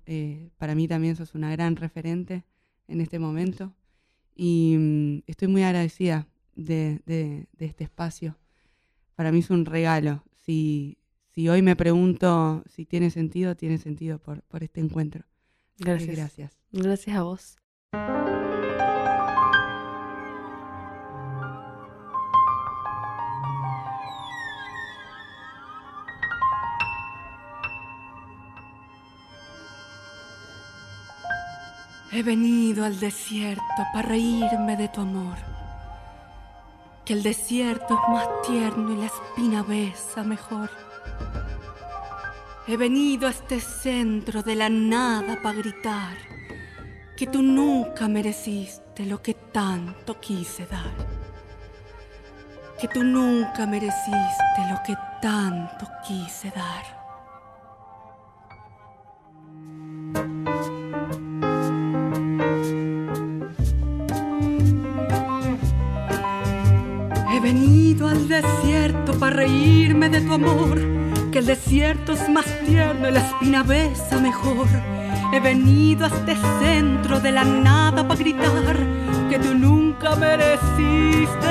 Para 0.56 0.74
mí 0.74 0.88
también 0.88 1.14
sos 1.14 1.34
una 1.34 1.50
gran 1.52 1.76
referente 1.76 2.44
en 2.90 3.00
este 3.00 3.18
momento 3.18 3.74
y 4.34 4.76
mm, 4.78 5.22
estoy 5.26 5.48
muy 5.48 5.62
agradecida 5.62 6.26
de, 6.54 7.00
de- 7.06 7.46
de 7.56 7.66
este 7.66 7.84
espacio. 7.84 8.36
Para 9.14 9.32
mí 9.32 9.38
es 9.40 9.50
un 9.50 9.64
regalo. 9.64 10.24
Si, 10.44 10.98
si 11.28 11.48
hoy 11.48 11.62
me 11.62 11.76
pregunto 11.76 12.62
si 12.66 12.86
tiene 12.86 13.10
sentido, 13.10 13.54
tiene 13.56 13.78
sentido 13.78 14.18
por, 14.18 14.42
por 14.42 14.62
este 14.62 14.80
encuentro. 14.80 15.24
Gracias. 15.78 16.16
Gracias. 16.16 16.58
Gracias 16.72 17.16
a 17.16 17.22
vos. 17.22 17.56
He 32.12 32.24
venido 32.24 32.84
al 32.84 32.98
desierto 32.98 33.62
para 33.92 34.08
reírme 34.08 34.76
de 34.76 34.88
tu 34.88 35.00
amor. 35.00 35.38
Que 37.04 37.12
el 37.12 37.22
desierto 37.22 37.94
es 37.94 38.12
más 38.12 38.28
tierno 38.44 38.92
y 38.92 38.96
la 38.96 39.06
espina 39.06 39.62
besa 39.62 40.24
mejor. 40.24 40.70
He 42.66 42.76
venido 42.76 43.28
a 43.28 43.30
este 43.30 43.60
centro 43.60 44.42
de 44.42 44.56
la 44.56 44.68
nada 44.68 45.40
para 45.40 45.58
gritar 45.58 46.16
que 47.16 47.28
tú 47.28 47.42
nunca 47.42 48.08
mereciste 48.08 49.06
lo 49.06 49.22
que 49.22 49.34
tanto 49.34 50.18
quise 50.18 50.66
dar. 50.66 50.90
Que 52.80 52.88
tú 52.88 53.04
nunca 53.04 53.66
mereciste 53.66 54.66
lo 54.68 54.80
que 54.84 54.96
tanto 55.22 55.86
quise 56.04 56.50
dar. 56.50 56.99
Desierto 68.30 69.18
para 69.18 69.36
reírme 69.36 70.08
de 70.08 70.20
tu 70.20 70.34
amor, 70.34 70.80
que 71.32 71.40
el 71.40 71.46
desierto 71.46 72.12
es 72.12 72.28
más 72.28 72.46
tierno 72.64 73.08
y 73.08 73.12
la 73.12 73.20
espina 73.20 73.64
besa 73.64 74.20
mejor. 74.20 74.68
He 75.32 75.40
venido 75.40 76.06
a 76.06 76.08
este 76.08 76.36
centro 76.60 77.18
de 77.18 77.32
la 77.32 77.44
nada 77.44 78.06
para 78.06 78.20
gritar 78.20 78.76
que 79.28 79.38
tú 79.38 79.54
nunca 79.54 80.14
mereciste. 80.14 81.50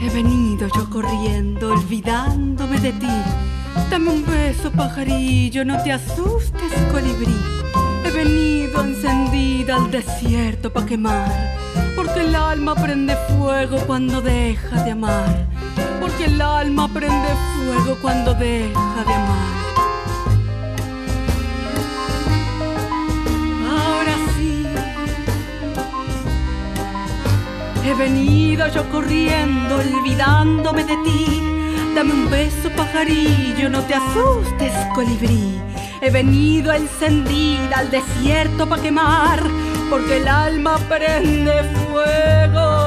He 0.00 0.10
venido 0.10 0.68
yo 0.76 0.88
corriendo, 0.88 1.72
olvidándome 1.72 2.78
de 2.78 2.92
ti. 2.92 3.43
Dame 3.90 4.10
un 4.10 4.24
beso, 4.24 4.70
pajarillo, 4.70 5.64
no 5.64 5.82
te 5.82 5.92
asustes, 5.92 6.72
colibrí. 6.90 7.36
He 8.04 8.10
venido 8.10 8.82
encendida 8.82 9.76
al 9.76 9.90
desierto 9.90 10.72
para 10.72 10.86
quemar 10.86 11.64
porque 11.96 12.20
el 12.20 12.34
alma 12.34 12.74
prende 12.74 13.16
fuego 13.36 13.78
cuando 13.86 14.20
deja 14.20 14.82
de 14.84 14.90
amar. 14.90 15.46
Porque 16.00 16.26
el 16.26 16.40
alma 16.40 16.88
prende 16.92 17.28
fuego 17.56 17.96
cuando 18.02 18.34
deja 18.34 19.04
de 19.06 19.14
amar. 19.14 19.54
Ahora 23.70 24.14
sí. 24.36 24.66
He 27.84 27.94
venido 27.94 28.68
yo 28.68 28.88
corriendo, 28.90 29.76
olvidándome 29.76 30.84
de 30.84 30.96
ti. 31.04 31.63
Dame 31.94 32.12
un 32.12 32.28
beso, 32.28 32.70
pajarillo, 32.70 33.70
no 33.70 33.80
te 33.82 33.94
asustes, 33.94 34.72
colibrí. 34.96 35.60
He 36.00 36.10
venido 36.10 36.72
encendida 36.72 37.78
al 37.78 37.90
desierto 37.90 38.68
para 38.68 38.82
quemar 38.82 39.40
porque 39.88 40.16
el 40.16 40.26
alma 40.26 40.76
prende 40.88 41.62
fuego. 41.86 42.83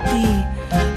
Ti. 0.00 0.44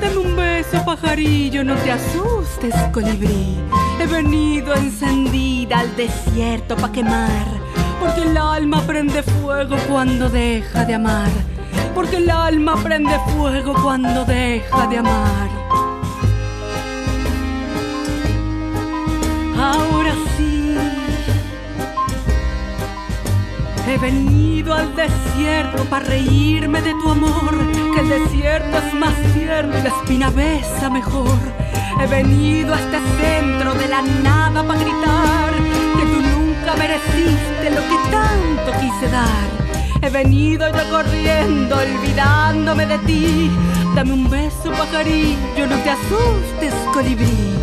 Dame 0.01 0.17
un 0.17 0.35
beso, 0.35 0.83
pajarillo, 0.85 1.63
no 1.63 1.75
te 1.75 1.91
asustes, 1.91 2.75
colibrí. 2.91 3.57
He 3.99 4.07
venido 4.07 4.73
encendida 4.75 5.79
al 5.79 5.95
desierto 5.95 6.75
para 6.75 6.91
quemar, 6.91 7.45
porque 7.99 8.21
el 8.21 8.37
alma 8.37 8.81
prende 8.81 9.23
fuego 9.23 9.75
cuando 9.87 10.29
deja 10.29 10.85
de 10.85 10.95
amar. 10.95 11.31
Porque 11.95 12.17
el 12.17 12.29
alma 12.29 12.75
prende 12.83 13.17
fuego 13.35 13.73
cuando 13.81 14.25
deja 14.25 14.87
de 14.87 14.97
amar. 14.97 15.49
Ahora 19.57 20.13
He 23.85 23.97
venido 23.97 24.73
al 24.73 24.95
desierto 24.95 25.83
para 25.85 26.05
reírme 26.05 26.81
de 26.81 26.91
tu 26.93 27.09
amor, 27.09 27.53
que 27.93 27.99
el 27.99 28.09
desierto 28.09 28.77
es 28.77 28.93
más 28.93 29.13
tierno 29.33 29.77
y 29.77 29.81
la 29.81 29.89
espina 29.89 30.29
besa 30.29 30.89
mejor. 30.89 31.37
He 31.99 32.07
venido 32.07 32.73
a 32.73 32.79
este 32.79 32.97
centro 33.21 33.73
de 33.73 33.87
la 33.89 34.01
nada 34.01 34.63
para 34.65 34.79
gritar 34.79 35.53
que 35.97 36.05
tú 36.05 36.21
nunca 36.21 36.75
mereciste 36.77 37.69
lo 37.69 37.81
que 37.81 38.09
tanto 38.09 38.71
quise 38.79 39.11
dar. 39.11 39.53
He 40.01 40.09
venido 40.09 40.67
yo 40.69 40.89
corriendo, 40.89 41.77
olvidándome 41.77 42.85
de 42.85 42.97
ti. 42.99 43.51
Dame 43.95 44.13
un 44.13 44.29
beso, 44.29 44.71
pajarillo, 44.71 45.67
no 45.67 45.77
te 45.77 45.89
asustes, 45.89 46.73
colibrí. 46.93 47.62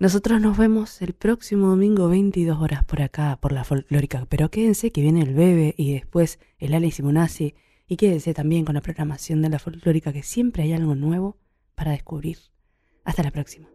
Nosotros 0.00 0.40
nos 0.40 0.56
vemos 0.56 1.02
el 1.02 1.12
próximo 1.12 1.68
domingo 1.68 2.08
22 2.08 2.58
horas 2.58 2.84
por 2.84 3.02
acá, 3.02 3.36
por 3.38 3.52
la 3.52 3.64
folclórica, 3.64 4.24
pero 4.30 4.50
quédense 4.50 4.92
que 4.92 5.02
viene 5.02 5.20
el 5.20 5.34
Bebe 5.34 5.74
y 5.76 5.92
después 5.92 6.38
el 6.58 6.72
Ale 6.72 6.90
Simonazzi 6.90 7.54
y 7.86 7.98
quédense 7.98 8.32
también 8.32 8.64
con 8.64 8.76
la 8.76 8.80
programación 8.80 9.42
de 9.42 9.50
la 9.50 9.58
folclórica 9.58 10.10
que 10.10 10.22
siempre 10.22 10.62
hay 10.62 10.72
algo 10.72 10.94
nuevo 10.94 11.36
para 11.74 11.90
descubrir. 11.90 12.38
Hasta 13.04 13.22
la 13.22 13.30
próxima. 13.30 13.68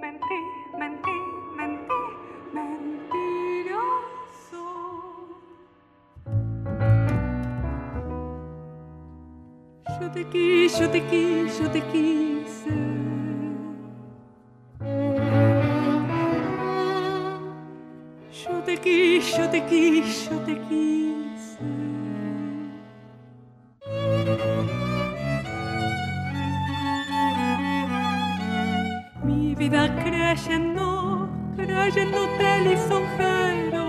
Mentí, 0.00 0.38
mentí, 0.78 1.16
mentí, 1.56 2.00
mentiroso. 2.54 3.80
Yo 10.00 10.10
te 10.10 10.24
quise, 10.24 10.80
yo 10.80 10.90
te 10.90 11.00
quise, 11.02 11.62
yo 11.62 11.70
te 11.70 11.80
quise. 11.92 12.70
Yo 18.42 18.62
te 18.64 18.76
quise, 18.78 19.38
yo 19.38 19.50
te 19.50 19.64
quise, 19.66 20.30
yo 20.30 20.38
te 20.40 20.54
quise. 20.68 21.19
Mi 29.70 29.76
vida 29.76 29.94
creyendo, 30.02 31.28
creyéndote 31.56 32.60
lisonjero. 32.64 33.79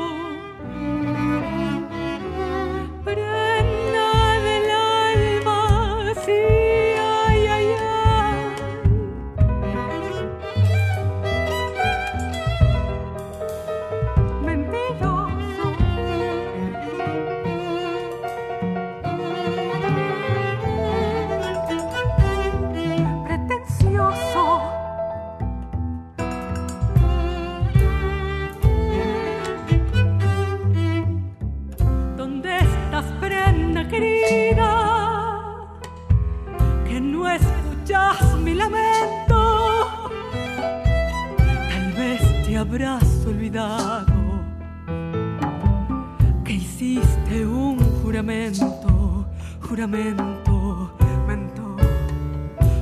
Juramento, 49.81 50.91
mento, 51.27 51.75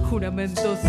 juramento 0.09 0.75
sí. 0.75 0.87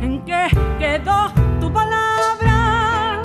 ¿En 0.00 0.24
qué 0.24 0.48
quedó 0.78 1.30
tu 1.60 1.70
palabra? 1.70 3.20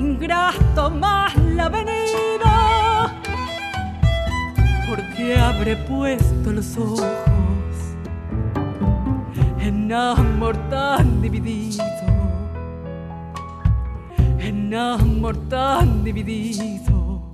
Ingrato 0.00 0.90
mal 0.90 1.32
venido, 1.70 2.50
porque 4.88 5.38
habré 5.38 5.76
puesto 5.76 6.52
los 6.52 6.76
ojos 6.76 7.04
en 9.60 9.92
amor 9.92 10.56
tan 10.70 11.22
dividido, 11.22 11.84
en 14.68 14.74
amor 14.74 15.36
tan 15.48 16.04
dividido. 16.04 17.32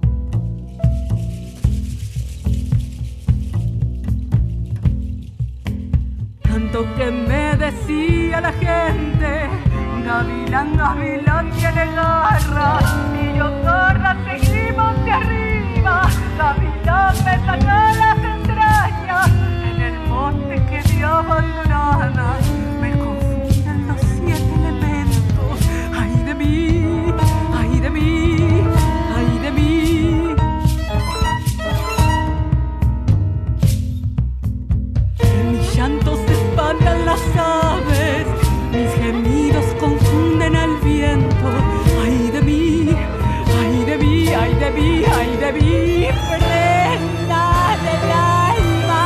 Tanto 6.42 6.94
que 6.94 7.10
me 7.10 7.56
decía 7.56 8.40
la 8.40 8.52
gente, 8.52 9.48
Gavilán, 10.04 10.76
Gavilán 10.76 11.50
tiene 11.50 11.86
garra, 11.96 12.78
y 13.20 13.38
yo 13.38 13.50
garra 13.64 14.16
seguimos 14.26 15.04
de 15.04 15.10
arriba, 15.10 16.08
Gavilán 16.38 17.14
me 17.24 17.36
saca 17.46 17.92
las 18.00 18.18
entrañas, 18.18 19.30
en 19.70 19.82
el 19.82 19.98
monte 20.08 20.62
que 20.70 20.82
dio 20.92 21.08
abandonada, 21.08 22.38
de 45.44 45.52
mí, 45.52 46.08
prenda 46.28 47.44
del 47.84 48.10
alma. 48.12 49.04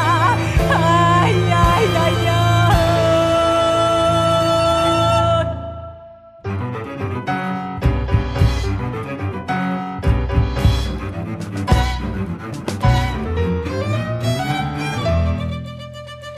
Ay, 0.70 1.34
ay, 1.66 1.86
ay, 2.04 2.16
ay. 2.28 2.76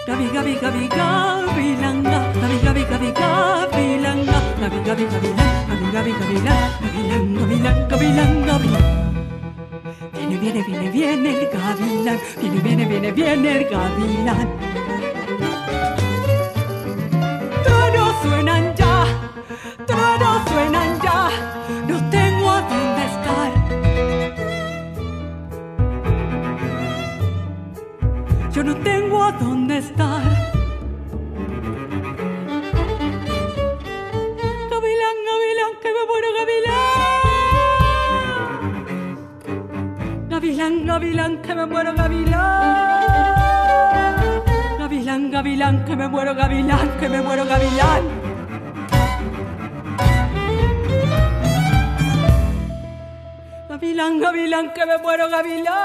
Gabi, 0.07 0.27
gabi, 0.35 0.55
gabi, 0.63 0.85
gavilanga, 0.89 2.19
gabi, 2.41 2.59
gabi, 2.65 2.83
gabi, 2.91 3.11
gavilanga, 3.21 4.39
gabi, 4.61 4.79
gabi, 4.87 5.05
gavilán, 5.13 5.53
gabi, 5.69 5.87
gabi, 5.93 6.13
gavilán, 6.21 6.63
gavilán, 6.81 7.35
gavilán, 7.37 7.89
gavilán, 7.89 8.33
gavilán. 8.47 9.10
Viene, 10.21 10.37
viene, 10.39 10.63
viene, 10.63 10.91
viene 10.91 11.31
el 11.31 11.49
gavilán, 11.49 12.19
viene, 12.41 12.61
viene, 12.61 12.85
viene, 12.85 13.11
viene 13.13 13.57
el 13.57 13.65
gavilán. 13.71 14.49
Todos 17.65 18.15
suenan 18.23 18.75
ya, 18.77 19.07
todos 19.87 20.43
suenan 20.51 21.01
ya, 21.01 21.31
no 21.89 22.11
tengo 22.11 22.51
a 22.51 22.61
dónde 22.61 23.05
estar. 23.07 23.51
Yo 28.53 28.63
no 28.63 28.77
tengo 28.77 29.23
a 29.23 29.33
dónde 29.33 29.79
estar. 29.79 30.50
Gavilán. 40.61 40.87
Gavilán, 40.87 41.43
que 41.43 41.55
me 41.55 41.67
muero, 41.67 41.95
gavilán. 41.95 42.41
Gavilán, 44.79 45.31
gavilán, 45.31 45.85
que 45.87 45.97
me 45.97 46.09
muero, 46.09 46.35
gavilán, 46.35 46.99
que 46.99 47.09
me 47.09 47.23
muero, 47.23 47.45
gavilán. 47.47 48.03
Gavilán, 53.69 54.21
gavilán, 54.21 54.73
que 54.75 54.87
me 54.87 54.99
muero, 54.99 55.29
gavilán. 55.31 55.77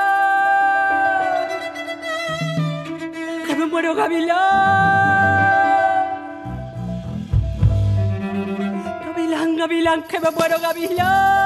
Que 3.47 3.55
me 3.55 3.65
muero, 3.67 3.95
gavilán. 3.95 4.36
Gavilán, 9.05 9.55
gavilán, 9.55 10.03
que 10.03 10.19
me 10.19 10.32
muero, 10.32 10.59
gavilán. 10.59 11.44